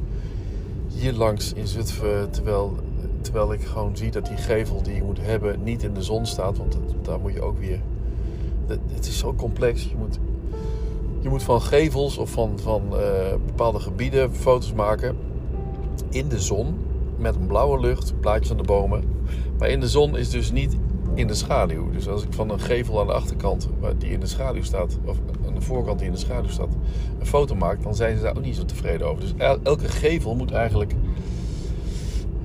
hier 0.89 1.13
langs 1.13 1.53
in 1.53 1.67
Zutphen 1.67 2.31
terwijl, 2.31 2.77
terwijl 3.21 3.53
ik 3.53 3.61
gewoon 3.61 3.97
zie 3.97 4.11
dat 4.11 4.27
die 4.27 4.37
gevel 4.37 4.83
die 4.83 4.95
je 4.95 5.03
moet 5.03 5.21
hebben 5.21 5.63
niet 5.63 5.83
in 5.83 5.95
de 5.95 6.03
zon 6.03 6.27
staat. 6.27 6.57
Want 6.57 6.77
daar 7.03 7.21
moet 7.21 7.33
je 7.33 7.43
ook 7.43 7.59
weer... 7.59 7.81
Het, 8.67 8.81
het 8.93 9.07
is 9.07 9.19
zo 9.19 9.35
complex. 9.35 9.83
Je 9.83 9.97
moet, 9.99 10.19
je 11.21 11.29
moet 11.29 11.43
van 11.43 11.63
gevels 11.63 12.19
of 12.19 12.31
van, 12.31 12.59
van 12.59 12.83
eh, 12.99 13.35
bepaalde 13.47 13.81
gebieden 13.81 14.35
foto's 14.35 14.73
maken 14.73 15.17
in 16.11 16.29
de 16.29 16.41
zon. 16.41 16.85
Met 17.19 17.35
een 17.35 17.47
blauwe 17.47 17.81
lucht, 17.81 18.21
blaadjes 18.21 18.51
aan 18.51 18.57
de 18.57 18.63
bomen. 18.63 19.03
Maar 19.59 19.69
in 19.69 19.81
de 19.81 19.89
zon 19.89 20.17
is 20.17 20.31
dus 20.31 20.53
niet 20.53 20.77
in 21.15 21.27
de 21.27 21.35
schaduw. 21.35 21.91
Dus 21.91 22.09
als 22.09 22.23
ik 22.23 22.33
van 22.33 22.51
een 22.51 22.61
gevel 22.61 23.01
aan 23.01 23.07
de 23.07 23.13
achterkant, 23.13 23.69
die 23.99 24.11
in 24.11 24.21
de 24.21 24.27
schaduw 24.27 24.63
staat, 24.63 24.99
of 25.05 25.17
aan 25.47 25.55
de 25.55 25.61
voorkant 25.61 25.99
die 25.99 26.07
in 26.07 26.13
de 26.15 26.19
schaduw 26.19 26.51
staat, 26.51 26.77
een 27.19 27.27
foto 27.27 27.55
maak, 27.55 27.83
dan 27.83 27.95
zijn 27.95 28.17
ze 28.17 28.23
daar 28.23 28.37
ook 28.37 28.45
niet 28.45 28.57
zo 28.57 28.65
tevreden 28.65 29.07
over. 29.07 29.21
Dus 29.21 29.35
el- 29.37 29.59
elke 29.63 29.89
gevel 29.89 30.35
moet 30.35 30.51
eigenlijk 30.51 30.95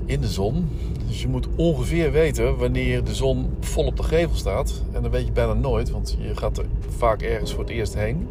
in 0.06 0.22
de 0.22 0.28
zon. 0.28 0.70
Dus 1.08 1.22
je 1.22 1.28
moet 1.28 1.48
ongeveer 1.56 2.12
weten 2.12 2.58
wanneer 2.58 3.04
de 3.04 3.16
zon 3.16 3.50
vol 3.60 3.86
op 3.86 3.98
de 3.98 4.04
gevel 4.04 4.36
staat. 4.36 4.84
En 4.92 5.02
dat 5.02 5.12
weet 5.12 5.26
je 5.26 5.32
bijna 5.32 5.54
nooit, 5.54 5.90
want 5.92 6.18
je 6.20 6.36
gaat 6.36 6.58
er 6.58 6.66
vaak 6.98 7.22
ergens 7.22 7.52
voor 7.54 7.64
het 7.64 7.70
eerst 7.70 7.94
heen. 7.94 8.28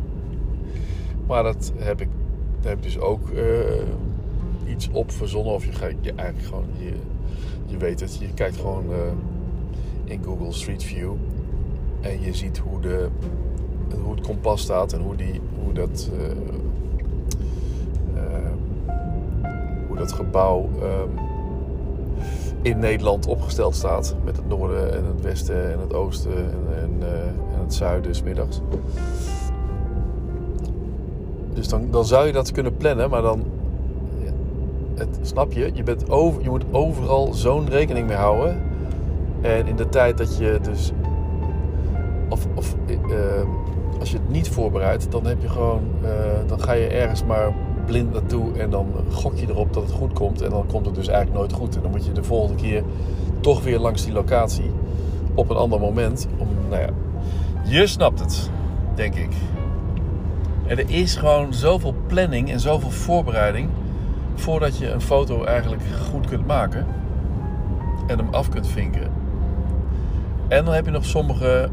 Maar 1.27 1.43
dat 1.43 1.73
heb 1.77 2.01
ik, 2.01 2.09
daar 2.61 2.71
heb 2.73 2.83
dus 2.83 2.99
ook 2.99 3.31
eh, 3.31 3.43
iets 4.71 4.89
op 4.93 5.13
verzonnen. 5.13 5.55
Of 5.55 5.65
je, 5.65 5.73
ga, 5.73 5.87
je 6.01 6.13
eigenlijk 6.15 6.49
gewoon, 6.49 6.67
je, 6.79 6.93
je 7.67 7.77
weet 7.77 8.01
het, 8.01 8.17
je 8.17 8.35
kijkt 8.35 8.57
gewoon 8.57 8.85
eh, 8.93 8.99
in 10.05 10.23
Google 10.25 10.53
Street 10.53 10.83
View. 10.83 11.13
En 12.01 12.21
je 12.23 12.35
ziet 12.35 12.59
hoe, 12.59 12.81
de, 12.81 13.09
hoe 14.03 14.15
het 14.15 14.27
kompas 14.27 14.61
staat 14.61 14.93
en 14.93 15.01
hoe, 15.01 15.17
die, 15.17 15.41
hoe, 15.65 15.73
dat, 15.73 16.11
eh, 16.19 16.31
eh, 18.23 18.51
hoe 19.89 19.97
dat 19.97 20.13
gebouw 20.13 20.69
ehm, 20.83 21.09
in 22.63 22.79
Nederland 22.79 23.27
opgesteld 23.27 23.75
staat. 23.75 24.15
Met 24.25 24.37
het 24.37 24.49
noorden 24.49 24.95
en 24.95 25.05
het 25.05 25.21
westen 25.21 25.73
en 25.73 25.79
het 25.81 25.95
oosten 25.95 26.37
en, 26.37 26.77
en, 26.83 27.03
en 27.55 27.61
het 27.61 27.75
zuiden 27.75 28.15
's 28.15 28.23
middags. 28.23 28.61
Dus 31.55 31.69
dan, 31.69 31.91
dan 31.91 32.05
zou 32.05 32.27
je 32.27 32.33
dat 32.33 32.53
kunnen 32.53 32.77
plannen, 32.77 33.11
maar 33.11 33.23
dan 33.23 33.45
het, 35.01 35.19
snap 35.23 35.53
je, 35.53 35.71
je, 35.75 35.83
bent 35.83 36.11
over, 36.11 36.43
je 36.43 36.51
moet 36.51 36.65
overal 36.71 37.33
zo'n 37.33 37.69
rekening 37.69 38.07
mee 38.07 38.17
houden. 38.17 38.63
En 39.41 39.67
in 39.67 39.77
de 39.77 39.89
tijd 39.89 40.19
dat 40.19 40.39
je 40.39 40.59
dus. 40.63 40.93
Of, 42.29 42.47
of 42.55 42.75
eh, 42.87 42.97
als 44.01 44.11
je 44.11 44.17
het 44.17 44.29
niet 44.29 44.49
voorbereidt, 44.49 45.11
dan 45.11 45.27
heb 45.27 45.43
je 45.43 45.49
gewoon. 45.49 45.81
eh, 46.03 46.11
dan 46.47 46.63
ga 46.63 46.73
je 46.73 46.87
ergens 46.87 47.25
maar 47.25 47.55
blind 47.87 48.13
naartoe 48.13 48.53
en 48.59 48.71
dan 48.71 48.87
gok 49.11 49.37
je 49.37 49.49
erop 49.49 49.73
dat 49.73 49.83
het 49.83 49.93
goed 49.93 50.13
komt. 50.13 50.41
En 50.43 50.51
dan 50.51 50.67
komt 50.67 50.87
het 50.87 50.95
dus 50.95 51.09
eigenlijk 51.09 51.39
nooit 51.39 51.53
goed. 51.53 51.77
En 51.77 51.83
dan 51.83 51.91
moet 51.91 52.07
je 52.07 52.13
de 52.13 52.25
volgende 52.25 52.63
keer 52.63 52.83
toch 53.41 53.63
weer 53.63 53.79
langs 53.79 54.05
die 54.05 54.13
locatie 54.13 54.71
op 55.35 55.51
een 55.51 55.57
ander 55.57 55.81
moment. 55.81 56.29
Om, 56.39 56.49
nou 56.69 56.83
ja, 56.83 56.89
je 57.65 57.87
snapt 57.87 58.21
het, 58.21 58.51
denk 58.95 59.15
ik. 59.15 59.33
En 60.67 60.79
er 60.79 60.91
is 60.91 61.17
gewoon 61.17 61.55
zoveel 61.55 61.95
planning 62.07 62.51
en 62.51 62.61
zoveel 62.61 62.91
voorbereiding 62.91 63.69
voordat 64.41 64.79
je 64.79 64.91
een 64.91 65.01
foto 65.01 65.45
eigenlijk 65.45 65.83
goed 66.11 66.27
kunt 66.27 66.47
maken 66.47 66.87
en 68.07 68.19
hem 68.19 68.29
af 68.31 68.49
kunt 68.49 68.67
vinken. 68.67 69.11
En 70.49 70.65
dan 70.65 70.75
heb 70.75 70.85
je 70.85 70.91
nog 70.91 71.05
sommige 71.05 71.69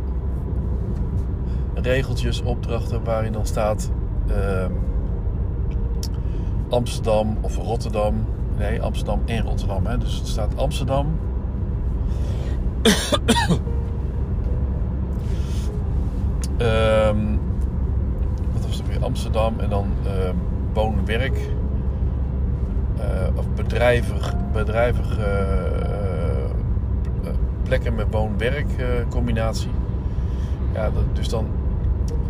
regeltjes, 1.73 2.41
opdrachten 2.41 3.03
waarin 3.03 3.31
dan 3.31 3.45
staat 3.45 3.91
ehm, 4.27 4.71
Amsterdam 6.69 7.37
of 7.41 7.57
Rotterdam. 7.57 8.25
Nee, 8.57 8.81
Amsterdam 8.81 9.21
en 9.25 9.41
Rotterdam. 9.41 9.85
Hè. 9.85 9.97
Dus 9.97 10.17
het 10.17 10.27
staat 10.27 10.57
Amsterdam. 10.57 11.19
Ehm, 16.57 17.17
wat 18.53 18.65
was 18.65 18.77
het 18.77 18.87
weer? 18.87 19.03
Amsterdam 19.03 19.59
en 19.59 19.69
dan 19.69 19.85
ehm 20.05 20.35
woon-werk. 20.77 21.49
Eh, 22.99 23.37
of 23.37 23.45
bedrijvig, 23.55 24.33
bedrijvig 24.53 25.17
eh, 25.17 26.43
eh, 26.43 27.31
plekken 27.63 27.95
met 27.95 28.05
woon-werk 28.11 28.67
combinatie. 29.09 29.69
Ja, 30.73 30.89
dat, 30.89 31.03
dus 31.13 31.29
dan 31.29 31.47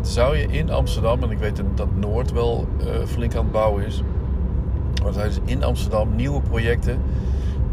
zou 0.02 0.38
je 0.38 0.48
in 0.48 0.70
Amsterdam, 0.70 1.24
en 1.24 1.32
ik 1.32 1.38
weet 1.38 1.62
dat 1.76 1.88
Noord 1.96 2.32
wel 2.32 2.68
flink 3.06 3.36
aan 3.36 3.44
het 3.44 3.52
bouwen 3.52 3.86
is, 3.86 4.02
maar 5.04 5.14
zou 5.14 5.26
je 5.26 5.32
dus 5.32 5.54
in 5.54 5.64
Amsterdam 5.64 6.16
nieuwe 6.16 6.42
projecten 6.42 7.02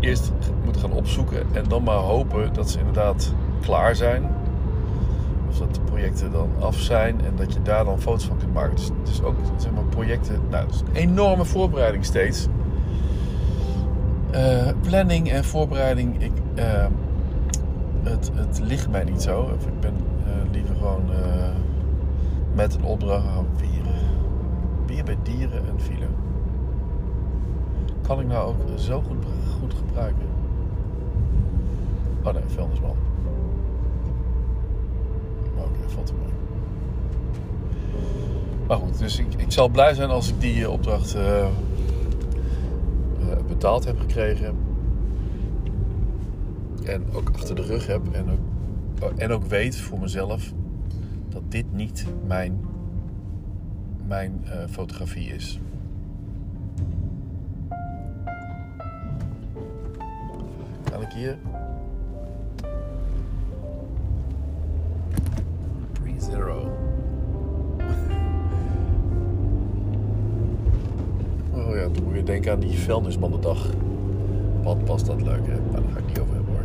eerst 0.00 0.32
moeten 0.64 0.82
gaan 0.82 0.92
opzoeken 0.92 1.46
en 1.52 1.64
dan 1.68 1.82
maar 1.82 1.96
hopen 1.96 2.52
dat 2.52 2.70
ze 2.70 2.78
inderdaad 2.78 3.32
klaar 3.60 3.96
zijn. 3.96 4.22
of 5.48 5.58
dat 5.58 5.74
de 5.74 5.80
projecten 5.80 6.32
dan 6.32 6.50
af 6.60 6.76
zijn 6.76 7.20
en 7.24 7.32
dat 7.36 7.52
je 7.52 7.62
daar 7.62 7.84
dan 7.84 8.00
foto's 8.00 8.24
van 8.24 8.36
kunt 8.36 8.54
maken. 8.54 8.76
Dus, 8.76 8.90
dus 9.04 9.22
ook 9.22 9.36
zeg 9.56 9.72
maar 9.72 9.84
projecten, 9.84 10.40
nou, 10.50 10.66
dus 10.66 10.80
een 10.80 10.94
enorme 10.94 11.44
voorbereiding 11.44 12.04
steeds. 12.04 12.48
Eh, 14.34 14.68
planning 14.80 15.30
en 15.30 15.44
voorbereiding, 15.44 16.22
ik, 16.22 16.32
eh, 16.54 16.86
het, 18.02 18.30
het 18.34 18.60
ligt 18.62 18.90
mij 18.90 19.04
niet 19.04 19.22
zo. 19.22 19.42
Ik 19.66 19.80
ben 19.80 19.94
eh, 20.26 20.52
liever 20.52 20.76
gewoon 20.76 21.10
met 22.54 22.74
een 22.74 22.84
opdracht 22.84 23.24
oh, 23.24 23.38
weer, 23.56 23.92
weer 24.86 25.04
bij 25.04 25.16
dieren 25.22 25.68
en 25.68 25.80
file. 25.80 26.06
Kan 28.02 28.20
ik 28.20 28.26
nou 28.26 28.48
ook 28.48 28.78
zo 28.78 29.00
goed, 29.00 29.24
goed 29.60 29.74
gebruiken? 29.74 30.26
Oh 32.22 32.32
nee, 32.32 32.42
vuilnisman. 32.46 32.96
Maar 35.56 35.64
oké, 35.64 35.88
valt 35.88 36.08
er. 36.08 36.14
Maar 38.66 38.76
goed, 38.76 38.98
dus 38.98 39.18
ik, 39.18 39.34
ik 39.36 39.52
zal 39.52 39.68
blij 39.68 39.94
zijn 39.94 40.10
als 40.10 40.28
ik 40.28 40.40
die 40.40 40.70
opdracht 40.70 41.16
betaald 43.64 43.84
heb 43.84 43.98
gekregen. 43.98 44.56
En 46.84 47.04
ook 47.12 47.30
achter 47.34 47.54
de 47.54 47.62
rug 47.62 47.86
heb. 47.86 48.12
En 48.12 48.30
ook, 48.30 49.12
en 49.18 49.30
ook 49.30 49.44
weet 49.44 49.76
voor 49.76 50.00
mezelf 50.00 50.52
dat 51.28 51.42
dit 51.48 51.72
niet 51.72 52.06
mijn, 52.26 52.60
mijn 54.06 54.40
eh, 54.44 54.68
fotografie 54.68 55.28
is. 55.28 55.60
Kan 60.90 61.02
ik 61.02 61.12
hier 61.12 61.38
Denken 72.24 72.52
aan 72.52 72.60
die 72.60 72.78
vuilnismannendag. 72.78 73.66
Wat 74.62 74.84
past 74.84 75.06
dat 75.06 75.22
leuk, 75.22 75.46
hè? 75.46 75.70
Daar 75.70 75.82
ga 75.92 75.98
ik 75.98 76.06
niet 76.06 76.18
over 76.18 76.34
hebben 76.34 76.54
hoor. 76.54 76.64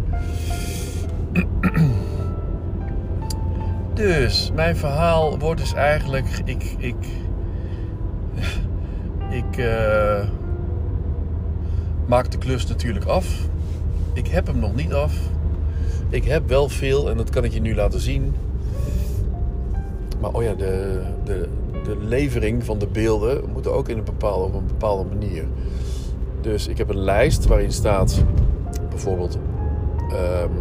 Dus, 3.94 4.52
mijn 4.56 4.76
verhaal 4.76 5.40
wordt 5.40 5.62
dus 5.62 5.74
eigenlijk... 5.74 6.42
Ik... 6.46 6.76
Ik... 6.78 6.96
Ik... 9.30 9.58
eh, 9.58 10.28
maak 12.08 12.32
de 12.32 12.38
klus 12.38 12.68
natuurlijk 12.68 13.06
af. 13.06 13.48
Ik 14.14 14.28
heb 14.28 14.48
hem 14.48 14.60
nog 14.60 14.76
niet 14.76 14.94
af. 14.94 15.14
Ik 16.10 16.24
heb 16.24 16.48
wel 16.48 16.70
veel 16.70 17.10
en 17.10 17.18
dat 17.18 17.30
kan 17.30 17.44
ik 17.44 17.54
je 17.54 17.62
nu 17.62 17.76
laten 17.76 18.00
zien. 18.00 18.36
Maar 20.20 20.32
oh 20.32 20.44
ja, 20.44 20.54
de, 20.54 21.02
de, 21.24 21.48
de 21.84 21.98
levering 22.00 22.64
van 22.64 22.80
de 22.80 22.88
beelden 22.88 23.50
moet 23.54 23.68
ook 23.68 23.90
in 23.90 23.98
een 23.98 24.04
bepaalde, 24.04 24.46
op 24.46 24.54
een 24.54 24.68
bepaalde 24.68 25.10
manier. 25.10 25.46
Dus 26.42 26.68
ik 26.68 26.78
heb 26.78 26.90
een 26.90 27.00
lijst 27.00 27.46
waarin 27.46 27.72
staat 27.72 28.24
bijvoorbeeld 28.90 29.38
ehm, 30.12 30.52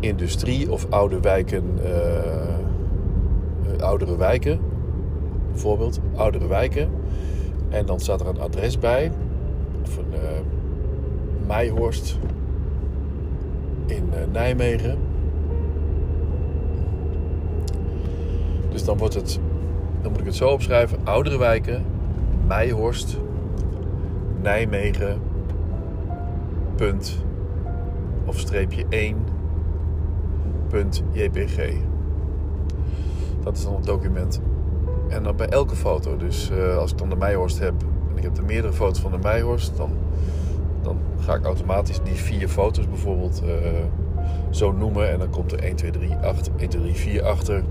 industrie 0.00 0.72
of 0.72 0.86
oude 0.90 1.20
wijken, 1.20 1.64
eh, 1.84 2.62
oudere 3.82 4.16
wijken. 4.16 4.60
Bijvoorbeeld 5.50 6.00
oudere 6.14 6.46
wijken. 6.46 6.90
En 7.68 7.86
dan 7.86 8.00
staat 8.00 8.20
er 8.20 8.26
een 8.26 8.40
adres 8.40 8.78
bij. 8.78 9.12
Of 9.82 9.96
een 9.96 10.12
eh 10.12 10.40
Meijhorst 11.46 12.18
in 13.86 14.08
eh, 14.12 14.20
Nijmegen. 14.32 14.98
Dus 18.70 18.84
dan 18.84 18.98
wordt 18.98 19.14
het, 19.14 19.40
dan 20.02 20.10
moet 20.10 20.20
ik 20.20 20.26
het 20.26 20.36
zo 20.36 20.48
opschrijven: 20.48 20.98
oudere 21.04 21.38
wijken, 21.38 21.84
Meijhorst, 22.46 23.18
Nijmegen, 24.42 25.20
punt. 26.76 27.24
Of 28.24 28.38
streepje 28.38 28.84
1, 28.88 29.16
punt 30.68 31.02
JPG. 31.12 31.72
Dat 33.42 33.56
is 33.56 33.64
dan 33.64 33.74
het 33.74 33.84
document. 33.84 34.40
En 35.08 35.22
dan 35.22 35.36
bij 35.36 35.48
elke 35.48 35.76
foto, 35.76 36.16
dus 36.16 36.50
eh, 36.50 36.76
als 36.76 36.92
ik 36.92 36.98
dan 36.98 37.08
de 37.08 37.16
Meijhorst 37.16 37.58
heb 37.58 37.74
en 38.10 38.16
ik 38.16 38.22
heb 38.22 38.36
er 38.36 38.44
meerdere 38.44 38.72
foto's 38.72 39.00
van 39.00 39.10
de 39.10 39.18
Meijhorst, 39.18 39.76
dan, 39.76 39.90
dan 40.82 40.98
ga 41.18 41.34
ik 41.34 41.44
automatisch 41.44 42.00
die 42.02 42.14
vier 42.14 42.48
foto's 42.48 42.88
bijvoorbeeld 42.88 43.42
eh, 43.44 43.54
zo 44.50 44.72
noemen. 44.72 45.10
En 45.10 45.18
dan 45.18 45.30
komt 45.30 45.52
er 45.52 45.58
1, 45.58 45.76
2, 45.76 45.90
3, 45.90 46.14
8, 46.14 46.50
1, 46.56 46.68
2, 46.68 46.82
3, 46.82 46.94
4 46.94 47.24
achter 47.24 47.62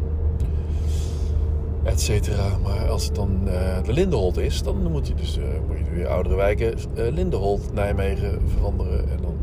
et 1.84 2.02
cetera. 2.02 2.58
Maar 2.64 2.90
als 2.90 3.06
het 3.06 3.16
dan 3.16 3.48
eh, 3.48 3.84
de 3.84 3.94
Lindenholt 3.94 4.38
is, 4.38 4.64
dan 4.64 4.92
moet 4.92 5.08
je 5.08 5.14
dus 5.14 5.38
eh, 5.38 5.44
moet 5.68 5.78
je 5.78 5.92
weer 5.94 6.08
oudere 6.08 6.36
wijken, 6.36 6.74
Lindenholt, 6.96 7.74
Nijmegen 7.74 8.42
veranderen. 8.56 9.00
En 9.00 9.18
dan, 9.22 9.36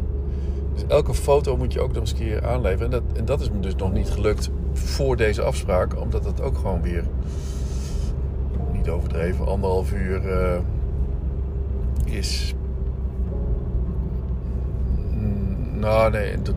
dus 0.75 0.85
elke 0.89 1.15
foto 1.15 1.57
moet 1.57 1.73
je 1.73 1.81
ook 1.81 1.93
nog 1.93 2.01
eens 2.01 2.11
een 2.11 2.17
keer 2.17 2.47
aanleveren. 2.47 2.85
En 2.85 2.91
dat, 2.91 3.03
en 3.19 3.25
dat 3.25 3.41
is 3.41 3.51
me 3.51 3.61
dus 3.61 3.75
nog 3.75 3.93
niet 3.93 4.11
gelukt 4.11 4.51
voor 4.73 5.17
deze 5.17 5.43
afspraak, 5.43 6.01
omdat 6.01 6.25
het 6.25 6.41
ook 6.41 6.57
gewoon 6.57 6.83
weer, 6.83 7.05
niet 8.73 8.89
overdreven, 8.89 9.47
anderhalf 9.47 9.93
uur 9.93 10.23
is. 12.05 12.55
Mm, 15.11 15.57
Nou, 15.79 16.11
nee, 16.11 16.43
dat, 16.43 16.55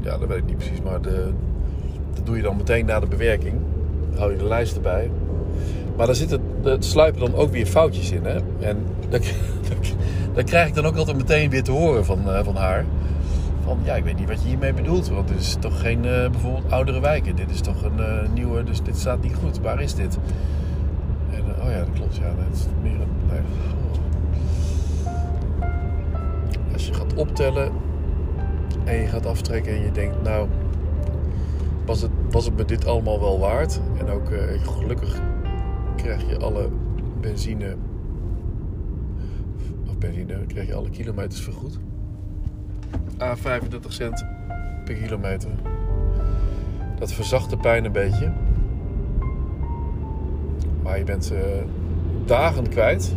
ja, 0.00 0.18
dat 0.18 0.28
weet 0.28 0.38
ik 0.38 0.46
niet 0.46 0.56
precies, 0.56 0.82
maar 0.82 1.00
de, 1.00 1.30
dat 2.14 2.26
doe 2.26 2.36
je 2.36 2.42
dan 2.42 2.56
meteen 2.56 2.86
na 2.86 3.00
de 3.00 3.06
bewerking 3.06 3.54
hou 4.16 4.30
je 4.30 4.38
de 4.38 4.44
lijst 4.44 4.74
erbij. 4.74 5.10
Maar 5.96 6.06
daar 6.06 6.14
zitten, 6.14 6.40
er 6.64 6.76
sluipen 6.78 7.20
dan 7.20 7.34
ook 7.34 7.50
weer 7.50 7.66
foutjes 7.66 8.10
in. 8.10 8.24
Hè? 8.24 8.38
En 8.60 8.86
dat, 9.08 9.32
krijg 10.50 10.68
ik 10.68 10.74
dan 10.74 10.86
ook 10.86 10.96
altijd 10.96 11.16
meteen 11.16 11.50
weer 11.50 11.62
te 11.62 11.70
horen 11.70 12.04
van, 12.04 12.30
eh, 12.30 12.44
van 12.44 12.56
haar. 12.56 12.84
Van 13.64 13.78
ja, 13.84 13.94
ik 13.94 14.04
weet 14.04 14.18
niet 14.18 14.28
wat 14.28 14.42
je 14.42 14.48
hiermee 14.48 14.72
bedoelt. 14.72 15.08
Want 15.08 15.28
dit 15.28 15.40
is 15.40 15.56
toch 15.60 15.80
geen 15.80 16.04
eh, 16.04 16.30
bijvoorbeeld 16.30 16.72
oudere 16.72 17.00
wijken. 17.00 17.36
Dit 17.36 17.50
is 17.50 17.60
toch 17.60 17.82
een 17.82 17.98
eh, 17.98 18.28
nieuwe, 18.34 18.64
dus 18.64 18.82
dit 18.82 18.98
staat 18.98 19.22
niet 19.22 19.34
goed. 19.34 19.60
Waar 19.60 19.80
is 19.80 19.94
dit? 19.94 20.18
En, 21.30 21.42
oh 21.62 21.70
ja, 21.70 21.78
dat 21.78 21.92
klopt. 21.94 22.16
Ja, 22.16 22.22
dat 22.22 22.56
is 22.56 22.66
meer 22.82 23.00
een. 23.00 23.28
Nee. 23.30 23.40
Als 26.72 26.86
je 26.86 26.94
gaat 26.94 27.14
optellen 27.14 27.72
en 28.84 28.96
je 28.96 29.06
gaat 29.06 29.26
aftrekken 29.26 29.72
en 29.72 29.82
je 29.82 29.92
denkt, 29.92 30.22
nou, 30.22 30.48
was 31.86 32.02
het, 32.02 32.10
was 32.30 32.44
het 32.44 32.56
me 32.56 32.64
dit 32.64 32.86
allemaal 32.86 33.20
wel 33.20 33.38
waard? 33.38 33.80
En 33.98 34.08
ook 34.08 34.30
eh, 34.30 34.66
gelukkig 34.66 35.20
krijg 35.96 36.28
je 36.28 36.38
alle 36.38 36.68
benzine, 37.20 37.76
of 39.88 39.98
benzine, 39.98 40.46
krijg 40.46 40.66
je 40.66 40.74
alle 40.74 40.90
kilometers 40.90 41.40
vergoed. 41.40 41.78
A 43.20 43.36
35 43.36 43.92
cent 43.92 44.24
per 44.84 44.94
kilometer. 44.94 45.50
Dat 46.98 47.12
verzacht 47.12 47.50
de 47.50 47.56
pijn 47.56 47.84
een 47.84 47.92
beetje. 47.92 48.32
Maar 50.82 50.98
je 50.98 51.04
bent 51.04 51.32
eh, 51.32 51.40
dagen 52.24 52.68
kwijt. 52.68 53.14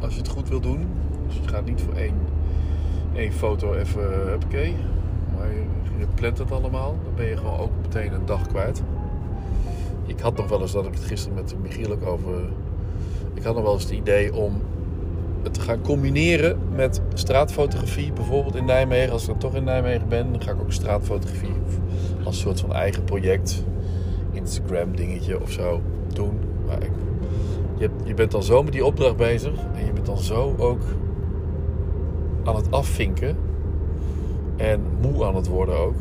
Als 0.00 0.12
je 0.12 0.18
het 0.18 0.28
goed 0.28 0.48
wil 0.48 0.60
doen. 0.60 0.86
Dus 1.26 1.36
je 1.36 1.48
gaat 1.48 1.64
niet 1.64 1.80
voor 1.80 1.94
één, 1.94 2.14
één 3.14 3.32
foto 3.32 3.74
even, 3.74 4.02
uh, 4.02 4.24
huppakee. 4.26 4.74
Maar 5.36 5.48
je, 5.48 5.62
je 6.02 6.14
plant 6.14 6.38
het 6.38 6.52
allemaal. 6.52 6.96
Dan 7.04 7.12
ben 7.16 7.26
je 7.26 7.36
gewoon 7.36 7.58
ook 7.58 7.70
meteen 7.82 8.12
een 8.12 8.26
dag 8.26 8.46
kwijt. 8.46 8.82
Ik 10.06 10.20
had 10.20 10.36
nog 10.36 10.48
wel 10.48 10.60
eens, 10.60 10.72
dat 10.72 10.86
ik 10.86 10.94
het 10.94 11.04
gisteren 11.04 11.34
met 11.34 11.54
Michiel 11.62 11.92
ook 11.92 12.06
over... 12.06 12.34
Ik 13.34 13.42
had 13.42 13.54
nog 13.54 13.64
wel 13.64 13.72
eens 13.72 13.82
het 13.82 13.92
idee 13.92 14.34
om 14.34 14.60
het 15.42 15.54
te 15.54 15.60
gaan 15.60 15.80
combineren 15.80 16.58
met 16.74 17.00
straatfotografie. 17.14 18.12
Bijvoorbeeld 18.12 18.54
in 18.54 18.64
Nijmegen. 18.64 19.12
Als 19.12 19.22
ik 19.22 19.28
dan 19.28 19.38
toch 19.38 19.54
in 19.54 19.64
Nijmegen 19.64 20.08
ben, 20.08 20.32
dan 20.32 20.42
ga 20.42 20.50
ik 20.50 20.60
ook 20.60 20.72
straatfotografie 20.72 21.54
als 22.24 22.40
soort 22.40 22.60
van 22.60 22.72
eigen 22.72 23.04
project. 23.04 23.64
Instagram 24.32 24.96
dingetje 24.96 25.40
of 25.42 25.50
zo 25.50 25.80
doen. 26.12 26.38
Maar 26.66 26.82
ik, 26.82 26.90
je, 27.76 27.90
je 28.04 28.14
bent 28.14 28.30
dan 28.30 28.42
zo 28.42 28.62
met 28.62 28.72
die 28.72 28.84
opdracht 28.84 29.16
bezig. 29.16 29.52
En 29.74 29.86
je 29.86 29.92
bent 29.92 30.06
dan 30.06 30.18
zo 30.18 30.54
ook 30.58 30.82
aan 32.44 32.56
het 32.56 32.70
afvinken. 32.70 33.36
En 34.56 34.80
moe 35.00 35.24
aan 35.24 35.36
het 35.36 35.46
worden 35.46 35.78
ook. 35.78 35.96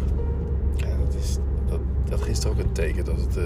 Ja, 0.76 0.98
dat, 1.06 1.16
is, 1.20 1.38
dat, 1.70 1.80
dat 2.10 2.22
geeft 2.22 2.48
ook 2.48 2.58
een 2.58 2.72
teken 2.72 3.06
dat 3.06 3.18
het... 3.18 3.38
Uh, 3.38 3.44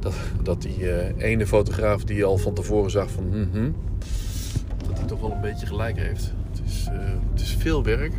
dat, 0.00 0.14
dat 0.42 0.62
die 0.62 0.78
uh, 0.78 0.96
ene 1.16 1.46
fotograaf 1.46 2.04
die 2.04 2.24
al 2.24 2.38
van 2.38 2.54
tevoren 2.54 2.90
zag 2.90 3.10
van... 3.10 3.24
Mm 3.28 3.74
dat 4.88 4.98
hij 4.98 5.06
toch 5.06 5.20
wel 5.20 5.32
een 5.32 5.40
beetje 5.40 5.66
gelijk 5.66 5.98
heeft. 5.98 6.32
Het 6.50 6.60
is, 6.66 6.88
uh, 6.92 6.98
het 7.32 7.40
is 7.40 7.56
veel 7.58 7.82
werk. 7.82 8.12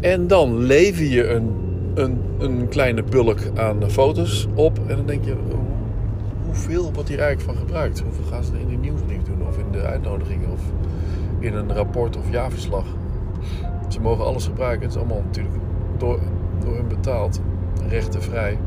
En 0.00 0.26
dan 0.26 0.58
lever 0.58 1.04
je 1.04 1.28
een, 1.28 1.50
een, 1.94 2.18
een 2.38 2.68
kleine 2.68 3.02
bulk 3.02 3.40
aan 3.54 3.90
foto's 3.90 4.46
op. 4.54 4.78
En 4.86 4.96
dan 4.96 5.06
denk 5.06 5.24
je, 5.24 5.34
hoeveel 6.44 6.92
wordt 6.92 7.08
hier 7.08 7.18
eigenlijk 7.18 7.50
van 7.50 7.66
gebruikt? 7.66 8.00
Hoeveel 8.00 8.24
gaan 8.24 8.44
ze 8.44 8.52
er 8.52 8.60
in 8.60 8.68
de 8.68 8.76
nieuwsbrief 8.76 9.22
doen? 9.22 9.46
Of 9.46 9.58
in 9.58 9.70
de 9.72 9.80
uitnodigingen? 9.80 10.50
Of 10.50 10.60
in 11.46 11.54
een 11.54 11.72
rapport 11.72 12.16
of 12.16 12.30
jaarverslag? 12.30 12.84
Ze 13.88 14.00
mogen 14.00 14.24
alles 14.24 14.46
gebruiken. 14.46 14.82
Het 14.82 14.90
is 14.90 14.96
allemaal 14.96 15.22
natuurlijk 15.24 15.54
door, 15.96 16.18
door 16.64 16.74
hun 16.74 16.88
betaald. 16.88 17.40
Rechtenvrij. 17.88 18.58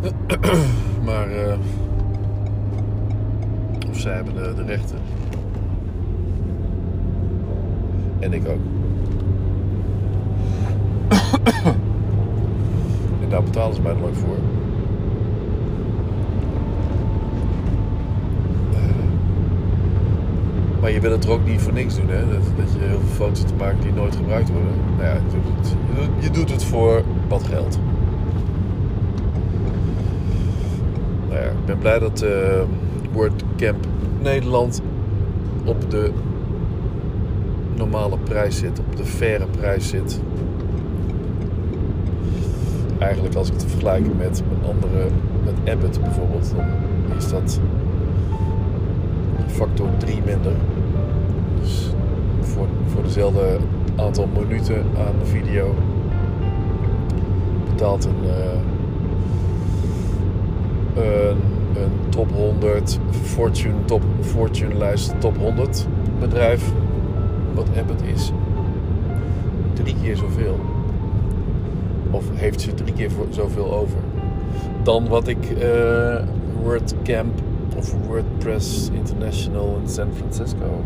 maar... 1.04 1.30
eh, 1.30 1.58
of 3.90 3.98
zij 3.98 4.14
hebben 4.14 4.34
de, 4.34 4.54
de 4.54 4.64
rechten. 4.64 4.98
En 8.18 8.32
ik 8.32 8.48
ook. 8.48 8.60
en 13.22 13.28
daar 13.28 13.42
betalen 13.42 13.74
ze 13.74 13.82
mij 13.82 13.94
nooit 13.94 14.16
voor. 14.16 14.36
Maar 20.88 20.96
je 20.96 21.02
wil 21.02 21.12
het 21.12 21.24
er 21.24 21.30
ook 21.30 21.44
niet 21.44 21.60
voor 21.60 21.72
niks 21.72 21.96
doen, 21.96 22.08
hè? 22.08 22.20
Dat, 22.20 22.42
dat 22.56 22.72
je 22.72 22.78
heel 22.78 22.98
veel 22.98 23.26
foto's 23.26 23.44
te 23.44 23.54
maken 23.54 23.80
die 23.80 23.92
nooit 23.92 24.16
gebruikt 24.16 24.50
worden. 24.50 24.70
Nou 24.96 25.02
ja, 25.08 25.14
je 25.14 25.20
doet 25.30 25.56
het, 25.56 26.24
je 26.24 26.30
doet- 26.30 26.50
het 26.50 26.64
voor 26.64 27.02
wat 27.28 27.42
geld. 27.42 27.78
Nou 31.28 31.40
ja, 31.40 31.46
ik 31.46 31.64
ben 31.66 31.78
blij 31.78 31.98
dat 31.98 32.22
eh 32.22 32.62
WordCamp 33.12 33.86
Nederland 34.20 34.82
op 35.64 35.90
de 35.90 36.10
normale 37.76 38.18
prijs 38.18 38.58
zit, 38.58 38.78
op 38.78 38.96
de 38.96 39.04
faire 39.04 39.46
prijs 39.46 39.88
zit. 39.88 40.20
Eigenlijk 42.98 43.34
als 43.34 43.48
ik 43.48 43.54
het 43.54 43.64
vergelijk 43.64 44.06
met 44.16 44.42
mijn 44.48 44.74
andere, 44.74 45.04
met 45.44 45.72
Abbott 45.74 46.00
bijvoorbeeld, 46.00 46.54
dan 46.56 47.16
is 47.16 47.28
dat 47.30 47.60
factor 49.46 49.88
3 49.98 50.22
minder. 50.24 50.52
Voor, 52.58 52.68
voor 52.86 53.02
dezelfde 53.02 53.58
aantal 53.96 54.28
minuten 54.34 54.84
aan 54.96 55.18
de 55.18 55.24
video 55.24 55.74
betaalt 57.68 58.04
een, 58.04 58.30
eh, 58.30 58.60
een, 61.04 61.36
een 61.82 62.08
top 62.08 62.30
100 62.32 62.98
Fortune, 63.10 63.84
top, 63.84 64.02
Fortune 64.20 64.74
lijst 64.74 65.20
top 65.20 65.36
100 65.36 65.86
bedrijf, 66.20 66.72
wat 67.54 67.66
Abbott 67.78 68.02
is, 68.14 68.32
drie 69.72 69.94
keer 70.02 70.16
zoveel. 70.16 70.58
Of 72.10 72.24
heeft 72.34 72.60
ze 72.60 72.74
drie 72.74 72.92
keer 72.92 73.10
zoveel 73.30 73.72
over. 73.72 73.98
Dan 74.82 75.08
wat 75.08 75.28
ik 75.28 75.50
eh 75.50 76.22
WordCamp 76.62 77.40
of 77.76 77.94
WordPress 78.06 78.90
International 78.92 79.78
in 79.82 79.88
San 79.88 80.08
Francisco, 80.12 80.82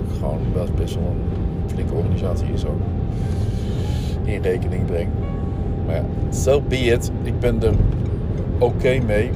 ook 0.00 0.12
gewoon 0.18 0.38
best, 0.52 0.74
best 0.74 0.94
wel 0.94 1.04
een 1.04 1.70
flinke 1.70 1.94
organisatie 1.94 2.52
is 2.52 2.66
ook, 2.66 2.80
in 4.24 4.42
rekening 4.42 4.84
breng. 4.84 5.08
Maar 5.86 5.94
ja, 5.94 6.04
so 6.30 6.60
be 6.68 6.76
it. 6.76 7.10
Ik 7.22 7.40
ben 7.40 7.62
er 7.62 7.74
oké 8.58 8.98
mee. 9.06 9.30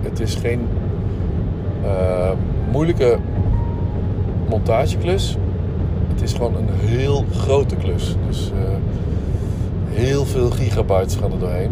Het 0.00 0.20
is 0.20 0.34
geen 0.34 0.60
eh, 1.82 2.30
moeilijke 2.72 3.18
montageklus. 4.48 5.36
Het 6.08 6.22
is 6.22 6.32
gewoon 6.32 6.56
een 6.56 6.88
heel 6.88 7.24
grote 7.32 7.76
klus. 7.76 8.16
Dus 8.26 8.50
eh, 8.50 8.76
heel 9.88 10.24
veel 10.24 10.50
gigabytes 10.50 11.16
gaan 11.16 11.32
er 11.32 11.38
doorheen. 11.38 11.70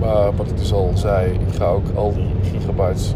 Maar 0.00 0.34
wat 0.36 0.50
ik 0.50 0.58
dus 0.58 0.72
al 0.72 0.90
zei, 0.94 1.32
ik 1.32 1.54
ga 1.54 1.66
ook 1.66 1.86
al 1.94 2.12
die 2.12 2.50
gigabytes 2.50 3.14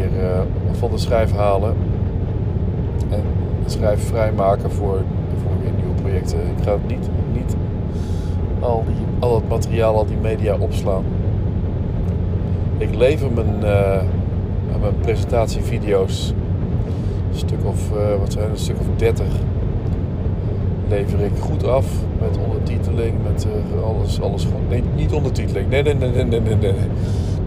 eh, 0.00 0.40
van 0.72 0.90
de 0.90 0.98
schijf 0.98 1.32
halen. 1.32 1.74
En 3.10 3.22
de 3.64 3.70
schijf 3.70 4.06
vrijmaken 4.06 4.70
voor, 4.70 5.02
voor 5.42 5.72
nieuwe 5.76 6.00
projecten. 6.02 6.38
Ik 6.38 6.64
ga 6.64 6.76
niet, 6.86 7.08
niet 7.32 7.56
al, 8.60 8.84
die, 8.86 8.96
al 9.18 9.34
het 9.34 9.48
materiaal, 9.48 9.96
al 9.96 10.06
die 10.06 10.16
media 10.16 10.56
opslaan. 10.58 11.04
Ik 12.78 12.94
lever 12.94 13.30
mijn, 13.32 13.64
eh, 13.64 14.00
mijn 14.80 14.96
presentatievideo's 15.00 16.34
een 17.32 17.38
stuk 17.38 17.64
of, 17.64 17.96
eh, 17.96 18.18
wat 18.18 18.32
zijn 18.32 18.50
een 18.50 18.56
stuk 18.56 18.80
of 18.80 18.86
30 18.96 19.26
lever 20.88 21.20
ik 21.20 21.32
goed 21.38 21.66
af 21.66 21.86
met 22.20 22.38
ondertiteling, 22.46 23.14
met 23.22 23.46
eh, 23.46 23.82
alles, 23.82 24.20
alles 24.20 24.44
goed. 24.44 24.68
Nee, 24.68 24.82
niet 24.96 25.12
ondertiteling. 25.12 25.68
Nee, 25.70 25.82
nee, 25.82 25.94
nee, 25.94 26.10
nee, 26.10 26.24
nee, 26.24 26.40
nee. 26.40 26.56
nee. 26.56 26.72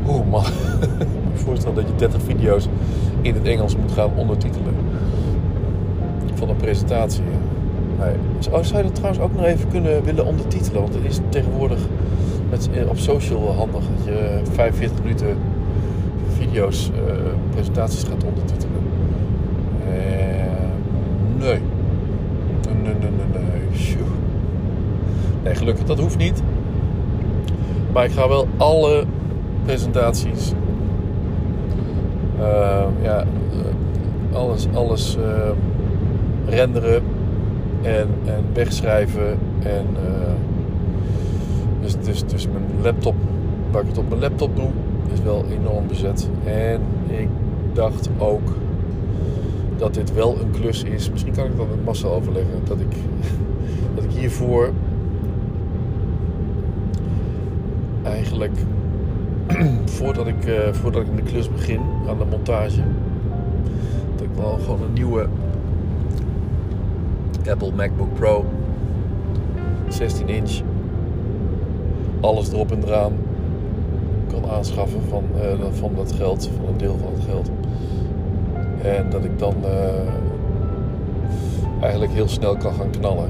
Oeh, 0.08 0.30
man. 0.30 0.44
voorstellen 1.46 1.76
dat 1.76 1.88
je 1.88 1.96
30 1.96 2.22
video's 2.22 2.68
in 3.22 3.34
het 3.34 3.44
Engels 3.44 3.76
moet 3.76 3.92
gaan 3.92 4.10
ondertitelen. 4.16 4.74
Van 6.34 6.50
een 6.50 6.56
presentatie. 6.56 7.24
Nee. 8.00 8.16
Zou 8.40 8.64
zou 8.64 8.78
je 8.78 8.84
dat 8.84 8.96
trouwens 8.96 9.24
ook 9.24 9.36
nog 9.36 9.46
even 9.46 9.70
kunnen 9.70 10.04
willen 10.04 10.26
ondertitelen? 10.26 10.82
Want 10.82 10.94
het 10.94 11.06
is 11.06 11.20
tegenwoordig 11.30 11.80
eh, 12.74 12.90
op 12.90 12.98
social 12.98 13.54
handig 13.54 13.84
dat 13.96 14.06
je 14.06 14.12
eh, 14.12 14.54
45 14.54 15.04
minuten 15.04 15.38
video's, 16.38 16.90
eh, 16.90 17.14
presentaties 17.50 18.04
gaat 18.04 18.24
ondertitelen. 18.24 18.82
Eh, 19.88 19.94
nee. 21.38 21.60
Nee, 22.84 22.84
nee, 22.84 22.94
nee, 23.00 23.10
nee. 23.34 23.56
Nee, 25.44 25.56
gelukkig, 25.56 25.86
dat 25.86 26.00
hoeft 26.00 26.18
niet. 26.18 26.42
Maar 27.94 28.06
ik 28.06 28.12
ga 28.12 28.28
wel 28.28 28.48
alle 28.58 29.06
presentaties, 29.66 30.52
eh, 30.52 30.58
ja, 33.02 33.20
eh, 33.20 34.36
alles, 34.36 34.68
alles 34.74 35.18
eh, 35.18 35.50
renderen 36.46 37.04
en, 37.82 38.08
en 38.26 38.44
wegschrijven. 38.54 39.38
En, 39.60 39.86
eh, 39.96 40.34
dus, 41.82 41.96
dus, 42.00 42.24
dus 42.26 42.48
mijn 42.48 42.66
laptop, 42.82 43.16
waar 43.72 43.82
ik 43.82 43.88
het 43.88 43.98
op 43.98 44.10
mijn 44.10 44.22
laptop 44.22 44.56
doe, 44.56 44.70
is 45.14 45.22
wel 45.22 45.46
enorm 45.60 45.88
bezet. 45.88 46.30
En 46.44 46.82
ik 47.08 47.28
dacht 47.74 48.10
ook 48.18 48.54
dat 49.78 49.94
dit 49.94 50.14
wel 50.14 50.38
een 50.42 50.52
klus 50.52 50.84
is. 50.84 51.12
Misschien 51.12 51.34
kan 51.34 51.46
ik 51.46 51.58
dat 51.58 51.70
met 51.70 51.86
Marcel 51.86 52.12
overleggen. 52.12 52.60
Dat 52.64 52.80
ik, 52.80 52.96
dat 53.96 54.04
ik 54.04 54.12
hiervoor 54.12 54.72
eigenlijk 58.04 58.58
voordat 59.98 60.28
ik, 60.28 60.46
eh, 60.46 60.74
voordat 60.74 61.02
ik 61.02 61.08
in 61.08 61.16
de 61.16 61.22
klus 61.22 61.52
begin 61.52 61.82
aan 62.08 62.18
de 62.18 62.26
montage, 62.26 62.82
dat 64.16 64.26
ik 64.26 64.36
wel 64.36 64.58
gewoon 64.58 64.82
een 64.82 64.94
nieuwe 64.94 65.28
Apple 67.50 67.72
MacBook 67.76 68.14
Pro 68.14 68.46
16 69.88 70.28
inch 70.28 70.62
alles 72.26 72.52
erop 72.52 72.72
en 72.72 72.84
eraan 72.84 73.14
kan 74.32 74.50
aanschaffen 74.50 75.02
van, 75.10 75.24
eh, 75.42 75.72
van 75.72 75.92
dat 75.96 76.12
geld, 76.12 76.50
van 76.58 76.68
een 76.68 76.78
deel 76.78 76.98
van 76.98 77.14
het 77.14 77.24
geld. 77.24 77.50
En 78.82 79.10
dat 79.10 79.24
ik 79.24 79.40
dan 79.40 79.56
eh, 79.64 80.14
eigenlijk 81.82 82.12
heel 82.12 82.28
snel 82.28 82.58
kan 82.58 82.74
gaan 82.74 82.90
knallen. 82.90 83.30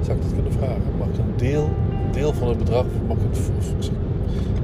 Zou 0.00 0.16
ik 0.16 0.22
dat 0.22 0.32
kunnen 0.34 0.52
vragen? 0.52 0.82
Mag 0.98 1.08
ik 1.08 1.18
een 1.18 1.36
deel, 1.36 1.68
deel 2.10 2.32
van 2.32 2.48
het 2.48 2.58
bedrag, 2.58 2.84
ik 2.84 3.16
het, 3.30 3.50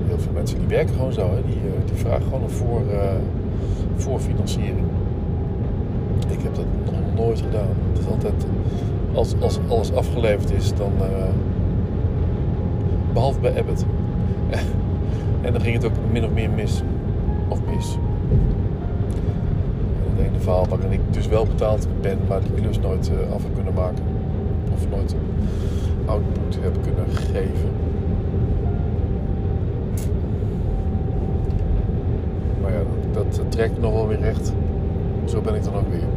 heel 0.06 0.18
veel 0.18 0.32
mensen 0.32 0.58
die 0.58 0.68
werken 0.68 0.94
gewoon 0.94 1.12
zo, 1.12 1.20
hè? 1.20 1.42
Die, 1.46 1.54
eh, 1.54 1.86
die 1.86 1.96
vragen 1.96 2.22
gewoon 2.22 2.42
een 2.42 2.50
voor, 2.50 2.82
eh, 2.90 3.14
voorfinanciering. 3.96 4.86
Ik 6.28 6.42
heb 6.42 6.54
dat 6.54 6.64
nog 6.84 7.24
nooit 7.24 7.40
gedaan. 7.40 7.68
Het 7.92 7.98
is 7.98 8.06
altijd, 8.06 8.46
als, 9.14 9.34
als 9.40 9.58
alles 9.68 9.92
afgeleverd 9.92 10.52
is, 10.52 10.74
dan, 10.74 10.92
eh, 11.00 11.32
behalve 13.12 13.40
bij 13.40 13.58
Abbott. 13.58 13.84
en 15.46 15.52
dan 15.52 15.60
ging 15.60 15.74
het 15.74 15.84
ook 15.84 15.92
min 16.12 16.24
of 16.24 16.30
meer 16.30 16.50
mis. 16.50 16.82
Of 17.48 17.58
mis. 17.74 17.98
En 20.04 20.16
het 20.16 20.26
ene 20.26 20.38
verhaal 20.38 20.66
waarin 20.68 20.92
ik 20.92 21.00
dus 21.10 21.26
wel 21.26 21.46
betaald 21.46 21.86
ben, 22.00 22.18
maar 22.28 22.40
die 22.40 22.52
klus 22.62 22.78
nooit 22.78 23.10
af 23.34 23.42
kunnen 23.54 23.74
maken. 23.74 24.04
Of 24.74 24.88
nooit 24.90 25.14
output 26.12 26.58
heb 26.60 26.82
kunnen 26.82 27.16
geven. 27.16 27.70
Maar 32.62 32.72
ja, 32.72 32.78
dat, 33.12 33.34
dat 33.34 33.50
trekt 33.50 33.80
nog 33.80 33.92
wel 33.92 34.08
weer 34.08 34.20
recht. 34.20 34.52
Zo 35.24 35.40
ben 35.40 35.54
ik 35.54 35.64
dan 35.64 35.74
ook 35.74 35.88
weer. 35.90 36.08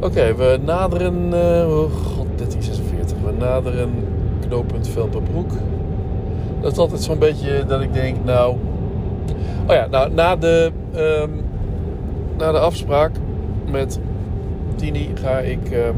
Oké, 0.00 0.34
we 0.34 0.58
naderen... 0.64 1.32
oh 1.68 1.92
god, 1.92 2.26
1346. 2.36 3.16
We 3.24 3.32
naderen 3.38 3.90
knooppunt 4.46 4.88
Velperbroek. 4.88 5.50
Dat 6.60 6.72
is 6.72 6.78
altijd 6.78 7.02
zo'n 7.02 7.18
beetje 7.18 7.64
dat 7.66 7.80
ik 7.80 7.92
denk, 7.92 8.16
nou... 8.24 8.56
Oh 9.66 9.74
ja, 9.74 9.86
nou, 9.90 10.12
na 10.12 10.36
de, 10.36 10.70
ehm, 10.94 11.30
na 12.38 12.52
de 12.52 12.58
afspraak 12.58 13.12
met 13.70 14.00
Tini 14.74 15.10
ga 15.14 15.38
ik 15.38 15.70
ehm, 15.70 15.94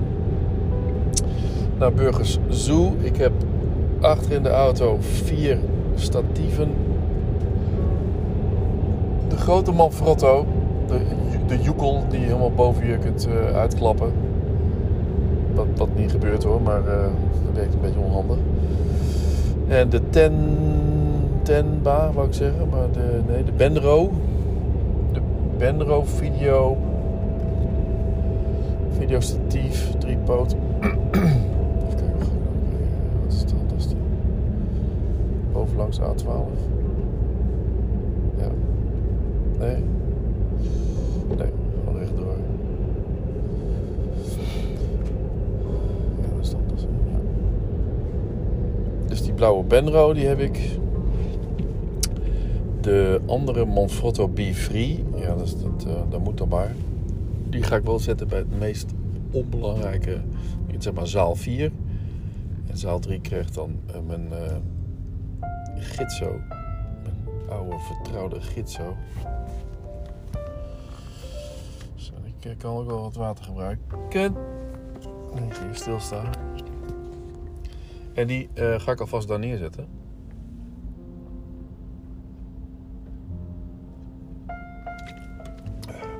naar 1.80 1.92
Burgers 1.92 2.38
Zoo. 2.48 2.92
Ik 3.00 3.16
heb 3.16 3.32
achter 4.00 4.32
in 4.32 4.42
de 4.42 4.48
auto 4.50 4.96
vier 5.00 5.58
statieven. 5.94 6.68
De 9.28 9.36
grote 9.36 9.72
Manfrotto 9.72 10.46
de, 10.86 10.98
de 11.46 11.62
joekel 11.62 12.02
die 12.08 12.20
je 12.20 12.26
helemaal 12.26 12.52
boven 12.52 12.86
je 12.86 12.98
kunt 12.98 13.28
eh, 13.28 13.56
uitklappen. 13.56 14.12
Wat, 15.54 15.66
wat 15.76 15.88
niet 15.96 16.10
gebeurt 16.10 16.42
hoor, 16.44 16.62
maar 16.62 16.86
eh, 16.86 17.02
dat 17.44 17.54
werkt 17.54 17.74
een 17.74 17.80
beetje 17.80 18.00
onhandig. 18.00 18.36
En 19.68 19.88
de 19.88 20.00
ten, 20.10 20.32
Tenba, 21.42 22.10
wou 22.12 22.26
ik 22.26 22.34
zeggen, 22.34 22.68
maar 22.70 22.90
de, 22.92 23.20
nee, 23.28 23.44
de 23.44 23.52
Benro. 23.52 24.10
De 25.12 25.20
Benro 25.58 26.02
video. 26.04 26.76
Videostatief, 28.98 29.92
driepoot. 29.98 30.56
Even 30.80 30.98
kijken, 31.96 32.18
wat 32.18 32.28
ga 32.28 32.34
ik 32.34 32.40
nou 32.40 32.66
weer- 32.68 33.22
wat 33.24 33.32
is 33.32 33.40
het 33.40 33.52
handigste? 33.52 33.94
Bovenlangs 35.90 36.22
A12. 36.22 36.26
Ja. 38.38 38.50
Nee. 39.58 39.76
Nee, 41.36 41.52
gewoon 41.84 41.98
rechtdoor. 41.98 42.36
Ja, 46.20 46.36
dat 46.36 46.44
is. 46.74 46.82
Ja. 46.82 47.20
Dus 49.06 49.22
die 49.22 49.32
blauwe 49.32 49.64
Benro, 49.64 50.12
die 50.12 50.26
heb 50.26 50.38
ik. 50.38 50.78
De 52.80 53.20
andere 53.26 53.64
Monfrotto 53.64 54.28
Be 54.28 54.54
Free, 54.54 55.04
ja, 55.16 55.34
dat, 55.34 55.46
is, 55.46 55.56
dat, 55.58 55.84
eh, 55.86 55.92
dat 56.10 56.20
moet 56.20 56.38
dan 56.38 56.48
maar. 56.48 56.74
Die 57.48 57.62
ga 57.62 57.76
ik 57.76 57.84
wel 57.84 57.98
zetten 57.98 58.28
bij 58.28 58.38
het 58.38 58.58
meest 58.58 58.94
onbelangrijke, 59.30 60.20
zeg 60.78 60.92
maar 60.92 61.06
zaal 61.06 61.34
4. 61.34 61.70
En 62.66 62.76
zaal 62.76 62.98
3 62.98 63.20
krijgt 63.20 63.54
dan 63.54 63.70
eh, 63.86 63.96
mijn 64.06 64.32
eh 64.32 64.56
gidso. 65.82 66.40
Mijn 67.02 67.48
oude 67.48 67.78
vertrouwde 67.78 68.40
gidso. 68.40 68.96
Zo, 71.94 72.12
ik 72.24 72.44
eh, 72.44 72.58
kan 72.58 72.76
ook 72.76 72.86
wel 72.86 73.00
wat 73.00 73.14
water 73.14 73.44
gebruiken. 73.44 74.34
Niet 75.34 75.58
hier 75.58 75.74
stilstaan. 75.74 76.30
En 78.14 78.26
die 78.26 78.48
eh, 78.54 78.80
ga 78.80 78.92
ik 78.92 79.00
alvast 79.00 79.28
daar 79.28 79.38
neerzetten. 79.38 79.86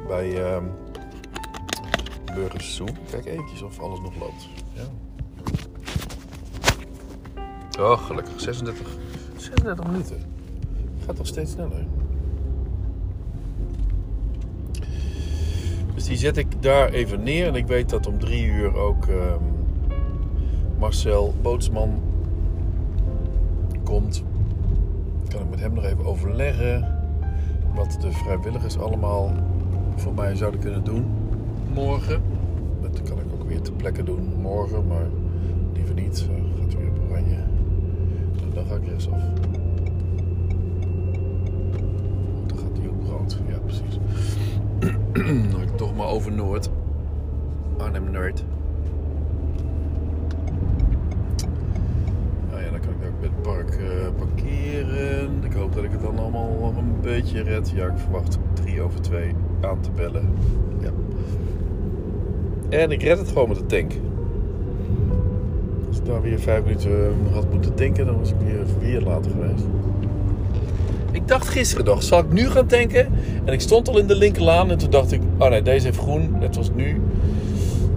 Bij 0.07 0.45
ehm 0.45 0.65
Burgers 2.35 2.75
Zoo. 2.77 2.87
Kijk 3.11 3.27
eventjes 3.27 3.63
of 3.63 3.81
alles 3.81 4.01
nog 4.01 4.15
loopt. 4.19 4.49
Ja. 4.73 4.83
Oh, 7.83 7.99
gelukkig. 8.07 8.41
36, 8.41 8.97
36 9.41 9.87
minuten. 9.87 10.17
Gaat 11.05 11.17
toch 11.17 11.27
steeds 11.27 11.53
sneller. 11.53 11.87
Dus 15.95 16.05
die 16.05 16.17
zet 16.17 16.37
ik 16.37 16.63
daar 16.63 16.89
even 16.89 17.23
neer. 17.23 17.47
En 17.47 17.55
ik 17.55 17.67
weet 17.67 17.91
dat 17.91 18.07
om 18.07 18.19
drie 18.19 18.47
uur 18.47 18.77
ook 18.77 19.07
ehm, 19.07 19.43
Marcel 20.79 21.35
Bootsman 21.43 22.01
komt. 23.85 24.23
Kan 25.29 25.41
ik 25.41 25.51
met 25.51 25.61
hem 25.61 25.73
nog 25.75 25.85
even 25.85 26.05
overleggen. 26.05 26.99
Wat 27.75 27.99
de 28.01 28.13
vrijwilligers 28.13 28.79
allemaal 28.79 29.33
voor 29.97 30.15
mij 30.15 30.35
zouden 30.35 30.61
kunnen 30.61 30.85
doen. 30.85 31.05
Morgen. 31.75 32.23
Dat 32.81 33.03
kan 33.03 33.19
ik 33.19 33.25
ook 33.33 33.49
weer 33.49 33.61
ter 33.61 33.73
plekke 33.73 34.03
doen 34.03 34.35
morgen. 34.41 34.87
Maar 34.87 35.07
liever 35.75 35.95
niet. 35.95 36.19
Zo 36.19 36.33
gaat 36.61 36.75
weer 36.75 36.89
op 36.89 37.11
oranje. 37.11 37.37
En 38.43 38.51
dan 38.55 38.60
ga 38.71 38.77
ik 38.77 38.89
rechtsaf. 38.89 39.21
Dan 42.47 42.59
gaat 42.59 42.75
die 42.75 42.91
op 42.91 43.03
rood. 43.09 43.39
Ja, 43.49 43.59
precies. 43.59 43.99
ga 45.55 45.63
ik 45.63 45.77
toch 45.77 45.97
maar 45.97 46.07
over 46.07 46.33
Noord. 46.33 46.71
Arnhem-Noord. 47.77 48.45
Nou 52.51 52.63
ja, 52.63 52.71
dan 52.71 52.81
kan 52.81 52.91
ik 52.91 53.09
ook 53.09 53.21
bij 53.21 53.29
het 53.29 53.43
park 53.43 53.75
eh, 53.75 54.09
parkeren. 54.19 55.45
Ik 55.45 55.53
hoop 55.53 55.75
dat 55.75 55.85
ik 55.85 55.91
het 55.91 56.01
dan 56.01 56.19
allemaal 56.19 56.75
een 56.79 57.01
beetje 57.01 57.43
red. 57.43 57.71
Ja, 57.71 57.87
ik 57.87 57.99
verwacht 57.99 58.39
drie 58.53 58.83
over 58.83 59.01
twee 59.01 59.35
aan 59.61 59.81
te 59.81 59.91
bellen. 59.91 60.29
Ja. 60.81 60.91
En 62.69 62.91
ik 62.91 63.03
red 63.03 63.19
het 63.19 63.29
gewoon 63.29 63.49
met 63.49 63.59
de 63.59 63.67
tank. 63.67 63.93
Ik 66.03 66.07
daar 66.07 66.23
weer 66.23 66.39
vijf 66.39 66.65
minuten 66.65 66.91
eh, 66.91 67.35
had 67.35 67.53
moeten 67.53 67.75
tanken, 67.75 68.07
dan 68.07 68.19
was 68.19 68.31
ik 68.31 68.37
weer, 68.45 68.65
weer 68.79 69.01
later 69.01 69.31
geweest. 69.31 69.65
Ik 71.13 71.29
dacht 71.29 71.49
gisteren 71.49 71.85
nog, 71.85 72.03
zal 72.03 72.19
ik 72.19 72.33
nu 72.33 72.47
gaan 72.51 72.67
tanken? 72.67 73.09
En 73.45 73.53
ik 73.53 73.61
stond 73.61 73.89
al 73.89 73.99
in 73.99 74.07
de 74.07 74.17
linkerlaan 74.17 74.71
en 74.71 74.79
toen 74.79 74.91
dacht 74.91 75.13
ik, 75.13 75.21
oh 75.39 75.49
nee, 75.49 75.63
deze 75.63 75.87
heeft 75.87 75.99
groen, 75.99 76.39
net 76.39 76.55
zoals 76.55 76.71
nu. 76.75 77.01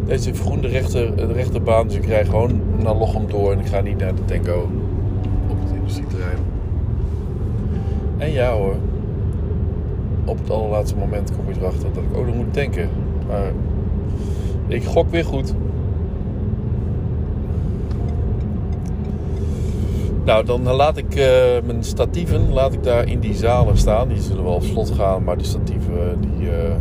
Deze 0.05 0.29
heeft 0.29 0.41
groen 0.41 0.61
de, 0.61 0.67
rechter, 0.67 1.15
de 1.15 1.33
rechterbaan, 1.33 1.87
dus 1.87 1.95
ik 1.95 2.05
rij 2.05 2.25
gewoon 2.25 2.61
naar 2.83 2.95
Lochem 2.95 3.29
door 3.29 3.51
en 3.51 3.59
ik 3.59 3.67
ga 3.67 3.81
niet 3.81 3.97
naar 3.97 4.15
de 4.15 4.25
tanko 4.25 4.69
op 5.49 5.57
het 5.63 5.71
industrieterrein. 5.77 6.37
En 8.17 8.31
ja 8.31 8.51
hoor, 8.51 8.75
op 10.25 10.37
het 10.37 10.49
allerlaatste 10.49 10.95
moment 10.95 11.31
kom 11.35 11.49
ik 11.49 11.55
erachter 11.55 11.89
dat 11.93 12.03
ik 12.03 12.17
ook 12.17 12.25
nog 12.25 12.35
moet 12.35 12.53
tanken. 12.53 12.89
Maar 13.27 13.51
ik 14.67 14.83
gok 14.83 15.11
weer 15.11 15.25
goed. 15.25 15.53
Nou, 20.25 20.45
dan 20.45 20.61
laat 20.61 20.97
ik 20.97 21.15
eh, 21.15 21.61
mijn 21.65 21.83
statieven 21.83 22.53
laat 22.53 22.73
ik 22.73 22.83
daar 22.83 23.07
in 23.07 23.19
die 23.19 23.33
zalen 23.33 23.77
staan. 23.77 24.07
Die 24.07 24.21
zullen 24.21 24.43
wel 24.43 24.53
op 24.53 24.63
slot 24.63 24.89
gaan, 24.89 25.23
maar 25.23 25.37
die 25.37 25.45
statieven 25.45 26.17
die, 26.19 26.49
eh, 26.49 26.75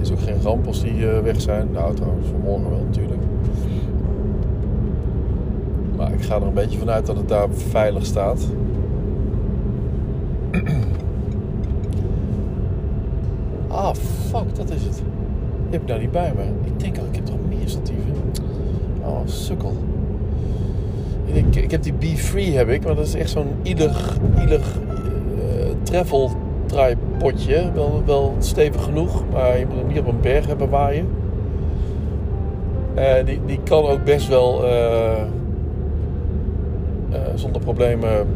is 0.00 0.12
ook 0.12 0.20
geen 0.20 0.42
ramp 0.42 0.66
als 0.66 0.82
die 0.82 1.10
eh, 1.10 1.22
weg 1.22 1.40
zijn. 1.40 1.68
Nou, 1.72 1.94
trouwens, 1.94 2.26
vanmorgen 2.28 2.70
wel 2.70 2.84
natuurlijk. 2.84 3.20
Maar 5.96 6.12
ik 6.12 6.22
ga 6.22 6.36
er 6.36 6.42
een 6.42 6.54
beetje 6.54 6.78
vanuit 6.78 7.06
dat 7.06 7.16
het 7.16 7.28
daar 7.28 7.48
veilig 7.50 8.06
staat. 8.06 8.46
Ah, 13.68 13.94
fuck, 14.28 14.56
dat 14.56 14.70
is 14.70 14.82
het. 14.82 15.02
Heb 15.70 15.80
ik 15.80 15.88
nou 15.88 16.00
niet 16.00 16.10
bij 16.10 16.32
me. 16.36 16.42
Ik 16.64 16.80
denk 16.80 16.98
al, 16.98 17.04
ik 17.04 17.14
heb 17.14 17.26
toch 17.26 17.36
meer 17.48 17.68
statieven. 17.68 18.14
Oh, 19.02 19.20
sukkel. 19.24 19.76
Ik, 21.32 21.56
ik 21.56 21.70
heb 21.70 21.82
die 21.82 21.92
Be 21.92 22.16
Free 22.16 22.56
heb 22.56 22.68
ik, 22.68 22.84
maar 22.84 22.94
dat 22.94 23.06
is 23.06 23.14
echt 23.14 23.30
zo'n 23.30 23.54
ielig, 23.62 24.18
ielig 24.40 24.78
eh, 25.38 25.66
travel 25.82 26.30
tripodje. 26.66 27.72
Wel, 27.74 28.02
wel 28.06 28.34
stevig 28.38 28.84
genoeg, 28.84 29.24
maar 29.32 29.58
je 29.58 29.66
moet 29.66 29.78
hem 29.78 29.86
niet 29.86 29.98
op 29.98 30.06
een 30.06 30.20
berg 30.20 30.46
hebben 30.46 30.68
waaien. 30.68 31.08
Eh, 32.94 33.24
die, 33.24 33.40
die 33.46 33.60
kan 33.64 33.84
ook 33.84 34.04
best 34.04 34.28
wel 34.28 34.66
eh, 34.66 35.22
zonder 37.34 37.62
problemen 37.62 38.26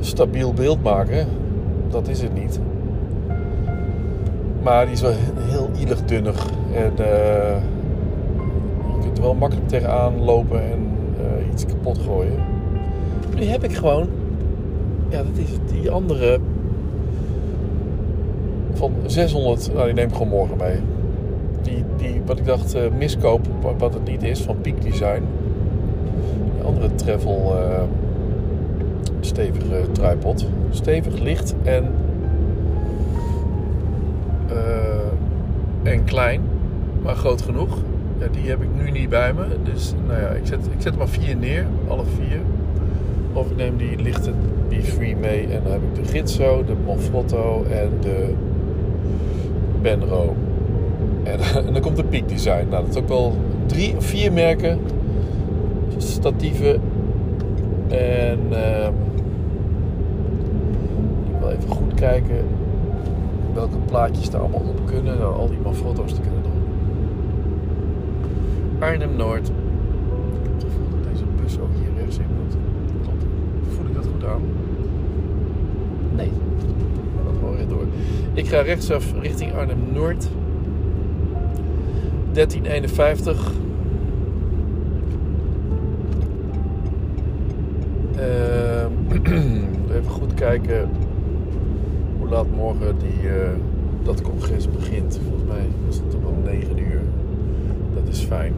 stabiel 0.00 0.52
beeld 0.52 0.82
maken. 0.82 1.26
Dat 1.88 2.08
is 2.08 2.22
het 2.22 2.34
niet. 2.34 2.60
Maar 4.62 4.84
die 4.84 4.94
is 4.94 5.00
wel 5.00 5.14
heel 5.36 5.70
ielig 5.80 6.04
dunnig. 6.04 6.46
En 6.74 6.92
je 8.94 9.00
kunt 9.00 9.16
er 9.16 9.22
wel 9.22 9.34
makkelijk 9.34 9.68
tegenaan 9.68 10.24
lopen 10.24 10.62
en 10.62 10.91
iets 11.52 11.66
kapot 11.66 11.98
gooien. 11.98 12.38
Nu 13.36 13.44
heb 13.44 13.64
ik 13.64 13.72
gewoon... 13.76 14.08
Ja, 15.08 15.16
dat 15.22 15.36
is 15.36 15.50
het. 15.50 15.60
Die 15.80 15.90
andere... 15.90 16.38
Van 18.72 18.92
600... 19.06 19.70
Nou, 19.74 19.84
die 19.84 19.94
neem 19.94 20.06
ik 20.08 20.12
gewoon 20.12 20.28
morgen 20.28 20.56
mee. 20.56 20.76
Die, 21.62 21.84
die 21.96 22.20
wat 22.26 22.38
ik 22.38 22.44
dacht 22.46 22.74
eh, 22.74 22.82
miskoop, 22.98 23.46
wa- 23.60 23.76
wat 23.78 23.94
het 23.94 24.04
niet 24.04 24.22
is, 24.22 24.40
van 24.40 24.56
Peak 24.60 24.82
Design. 24.82 25.22
Die 26.56 26.64
andere 26.64 26.94
travel... 26.94 27.56
eh, 27.56 27.82
stevige 29.20 29.82
tripod. 29.92 30.46
Stevig, 30.70 31.18
licht 31.20 31.54
en 31.62 31.84
eh, 34.48 35.92
en 35.92 36.04
klein, 36.04 36.40
maar 37.02 37.14
groot 37.14 37.42
genoeg. 37.42 37.76
Die 38.30 38.48
heb 38.48 38.62
ik 38.62 38.68
nu 38.74 38.90
niet 38.90 39.08
bij 39.08 39.32
me. 39.32 39.44
Dus 39.62 39.94
nou 40.06 40.20
ja, 40.20 40.28
ik 40.28 40.46
zet, 40.46 40.66
ik 40.66 40.80
zet 40.80 40.92
er 40.92 40.98
maar 40.98 41.08
vier 41.08 41.36
neer, 41.36 41.66
alle 41.88 42.04
vier. 42.04 42.40
Of 43.32 43.50
ik 43.50 43.56
neem 43.56 43.76
die 43.76 44.02
lichte 44.02 44.32
Be 44.68 44.82
Free 44.82 45.16
mee 45.16 45.46
en 45.46 45.60
dan 45.62 45.72
heb 45.72 45.80
ik 45.82 46.04
de 46.04 46.10
Gitso, 46.10 46.64
de 46.64 46.74
Monfrotto 46.84 47.64
en 47.70 47.90
de 48.00 48.34
Benro. 49.82 50.34
En, 51.22 51.72
dan 51.72 51.80
komt 51.80 51.96
de 51.96 52.04
Peak 52.04 52.28
Design. 52.28 52.66
Nou, 52.70 52.84
dat 52.84 52.88
is 52.88 53.02
ook 53.02 53.08
wel 53.08 53.36
drie 53.66 53.96
of 53.96 54.04
vier 54.04 54.32
merken. 54.32 54.80
Statieven. 55.96 56.80
En 57.88 58.38
ehm 58.50 58.92
ik 61.32 61.38
wil 61.40 61.50
even 61.50 61.70
goed 61.70 61.94
kijken 61.94 62.44
welke 63.54 63.76
plaatjes 63.86 64.30
daar 64.30 64.40
allemaal 64.40 64.60
op 64.60 64.86
kunnen. 64.86 65.18
Nou, 65.18 65.34
al 65.34 65.48
die 65.48 65.58
maar 65.64 65.72
foto's 65.72 66.14
te 66.14 66.20
kunnen 66.20 66.42
doen. 66.42 66.61
Arnhem 68.82 69.16
Noord. 69.16 69.48
Ik 69.48 69.54
heb 70.42 70.52
het 70.54 70.62
gevoel 70.64 70.86
dat 70.90 71.12
deze 71.12 71.24
bus 71.42 71.58
ook 71.58 71.68
hier 71.74 72.02
rechts 72.02 72.18
in 72.18 72.26
moet. 72.36 72.56
Klopt. 73.02 73.24
Voel 73.68 73.86
ik 73.86 73.94
dat 73.94 74.06
goed 74.12 74.24
aan? 74.24 74.42
Nee. 76.14 76.30
Dat 77.24 77.34
gewoon 77.38 77.56
rechtdoor. 77.56 77.84
Ik 78.32 78.46
ga 78.46 78.60
rechtsaf 78.60 79.12
richting 79.20 79.54
Arnhem-Noord. 79.54 80.28
1351. 82.32 83.52
Ehm, 88.16 88.92
even 89.96 90.10
goed 90.10 90.34
kijken 90.34 90.88
hoe 92.18 92.28
laat 92.28 92.46
morgen 92.56 92.98
die, 92.98 93.28
eh, 93.28 93.50
dat 94.02 94.22
congres 94.22 94.70
begint. 94.70 95.20
Volgens 95.24 95.48
mij 95.48 95.66
is 95.88 95.96
het 95.96 96.10
toch 96.10 96.22
wel 96.22 96.36
9 96.44 96.78
uur. 96.78 97.00
Dat 97.94 98.08
is 98.08 98.20
fijn. 98.20 98.52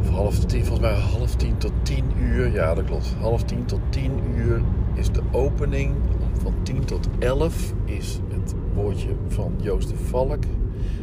Of 0.00 0.01
half 0.12 0.38
tien, 0.38 0.64
volgens 0.64 0.80
mij 0.80 1.00
half 1.00 1.34
tien 1.34 1.56
tot 1.56 1.72
10 1.82 2.04
uur. 2.18 2.52
Ja, 2.52 2.74
dat 2.74 2.84
klopt. 2.84 3.14
Half 3.20 3.42
tien 3.42 3.64
tot 3.64 3.80
10 3.88 4.12
uur 4.34 4.62
is 4.94 5.10
de 5.10 5.22
opening. 5.30 5.94
Van 6.42 6.54
10 6.62 6.84
tot 6.84 7.08
11 7.18 7.72
is 7.84 8.20
het 8.28 8.54
woordje 8.74 9.08
van 9.28 9.54
Joost 9.60 9.88
de 9.88 9.96
Valk. 9.96 10.44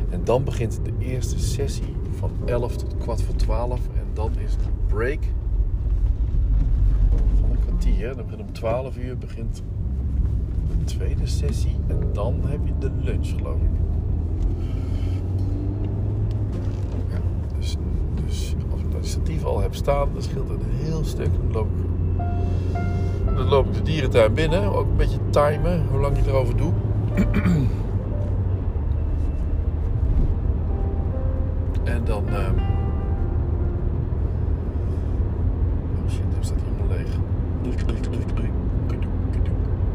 En 0.09 0.23
dan 0.23 0.43
begint 0.43 0.79
de 0.83 1.05
eerste 1.05 1.39
sessie 1.39 1.95
van 2.17 2.31
11 2.45 2.77
tot 2.77 2.97
kwart 2.97 3.21
voor 3.21 3.35
12. 3.35 3.79
En 3.79 4.07
dan 4.13 4.31
is 4.45 4.51
de 4.51 4.69
break 4.87 5.19
van 7.39 7.49
een 7.51 7.59
kwartier. 7.59 8.15
Dan 8.15 8.25
begint 8.25 8.41
om 8.41 8.53
12 8.53 8.97
uur 8.97 9.17
begint 9.17 9.63
de 10.77 10.83
tweede 10.83 11.25
sessie. 11.25 11.75
En 11.87 11.99
dan 12.13 12.39
heb 12.45 12.59
je 12.65 12.73
de 12.79 12.91
lunch, 13.01 13.27
geloof 13.27 13.61
ik. 13.61 13.69
Ja, 17.09 17.19
dus, 17.57 17.77
dus 18.25 18.55
dat 19.29 19.37
statief 19.37 19.43
al 19.43 19.61
heb 19.61 19.75
staan, 19.75 20.09
dan 20.13 20.21
scheelt 20.21 20.49
een 20.49 20.63
heel 20.83 21.03
stuk. 21.03 21.29
Dan 21.51 21.67
loop 23.49 23.65
ik, 23.67 23.73
de 23.73 23.81
dierentuin 23.81 24.33
binnen. 24.33 24.63
Ook 24.63 24.85
een 24.85 24.97
beetje 24.97 25.19
timen, 25.29 25.85
hoe 25.91 25.99
lang 25.99 26.17
je 26.17 26.23
erover 26.27 26.57
doet. 26.57 26.73
en 31.83 32.01
dan... 32.05 32.23
ehm, 32.27 32.53
Oh 36.05 36.09
shit, 36.11 36.23
staat 36.39 36.57
helemaal 36.63 36.97
leeg. 36.97 37.07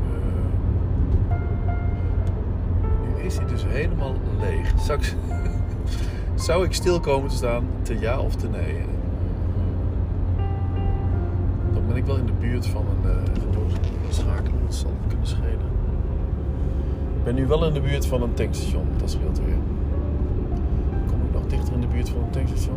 Eh, 0.04 0.18
nu 3.16 3.24
is 3.24 3.36
hij 3.36 3.46
dus 3.46 3.64
helemaal 3.66 4.14
leeg. 4.40 4.72
Straks 4.76 5.14
zou 6.34 6.64
ik 6.64 6.72
stil 6.82 7.00
komen 7.00 7.28
te 7.28 7.36
staan, 7.36 7.64
te 7.82 7.98
ja 7.98 8.18
of 8.18 8.34
te 8.34 8.48
nee. 8.48 8.94
Ik 12.04 12.10
wel 12.10 12.18
in 12.18 12.26
de 12.26 12.46
buurt 12.46 12.66
van 12.66 12.84
een 12.86 13.10
uh, 13.10 13.16
doorschakelen, 14.02 14.60
dat 14.64 14.74
zal 14.74 14.90
kunnen 15.08 15.26
schelen. 15.26 15.72
Ik 17.16 17.24
ben 17.24 17.34
nu 17.34 17.46
wel 17.46 17.66
in 17.66 17.72
de 17.72 17.80
buurt 17.80 18.06
van 18.06 18.22
een 18.22 18.34
tankstation, 18.34 18.86
dat 18.96 19.10
scheelt 19.10 19.38
weer. 19.38 19.56
Kom 21.06 21.22
ik 21.22 21.32
nog 21.32 21.46
dichter 21.46 21.74
in 21.74 21.80
de 21.80 21.86
buurt 21.86 22.08
van 22.08 22.22
een 22.22 22.30
tankstation? 22.30 22.76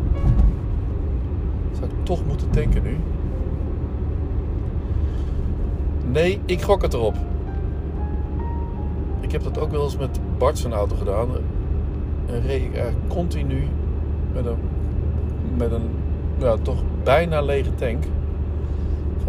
Zou 1.72 1.86
ik 1.86 2.06
toch 2.06 2.26
moeten 2.26 2.50
tanken 2.50 2.84
nu? 2.84 2.98
Nee, 6.12 6.40
ik 6.46 6.62
gok 6.62 6.82
het 6.82 6.94
erop. 6.94 7.16
Ik 9.20 9.32
heb 9.32 9.44
dat 9.44 9.60
ook 9.60 9.72
wel 9.72 9.84
eens 9.84 9.98
met 9.98 10.20
Bart 10.38 10.58
zijn 10.58 10.74
auto 10.74 10.96
gedaan. 10.96 11.28
En 12.26 12.42
reed 12.42 12.62
ik 12.64 12.94
continu 13.08 13.68
met 14.34 14.46
een, 14.46 14.60
met 15.58 15.72
een 15.72 15.90
ja, 16.38 16.56
toch 16.62 16.84
bijna 17.04 17.42
lege 17.42 17.76
tank. 17.76 18.04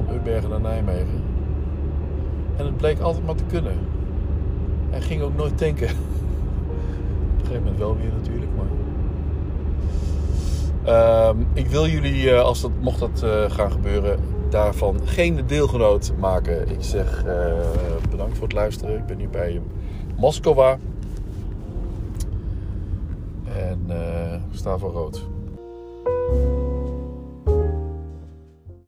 Van 0.04 0.14
Ubbergen 0.14 0.50
naar 0.50 0.60
Nijmegen. 0.60 1.22
En 2.56 2.64
het 2.64 2.76
bleek 2.76 3.00
altijd 3.00 3.26
maar 3.26 3.34
te 3.34 3.44
kunnen. 3.44 3.78
Hij 4.90 5.00
ging 5.00 5.22
ook 5.22 5.36
nooit 5.36 5.58
tanken. 5.58 5.88
Op 5.88 5.94
een 7.38 7.40
gegeven 7.40 7.62
moment 7.62 7.78
wel 7.78 7.96
weer 7.96 8.12
natuurlijk, 8.12 8.50
maar... 8.56 8.66
Ehm, 10.84 11.36
ik 11.52 11.66
wil 11.66 11.86
jullie, 11.86 12.30
eh, 12.30 12.42
als 12.42 12.60
dat, 12.60 12.70
mocht 12.80 12.98
dat 12.98 13.22
eh, 13.22 13.50
gaan 13.50 13.70
gebeuren, 13.72 14.20
daarvan 14.50 15.00
geen 15.04 15.46
deelgenoot 15.46 16.12
maken. 16.18 16.68
Ik 16.68 16.82
zeg 16.82 17.24
eh, 17.24 17.52
bedankt 18.10 18.38
voor 18.38 18.46
het 18.46 18.56
luisteren. 18.56 18.98
Ik 18.98 19.06
ben 19.06 19.16
nu 19.16 19.28
bij 19.28 19.62
Moskova. 20.16 20.78
En 23.56 23.86
sta 24.50 24.78
voor 24.78 24.90
rood. 24.90 25.26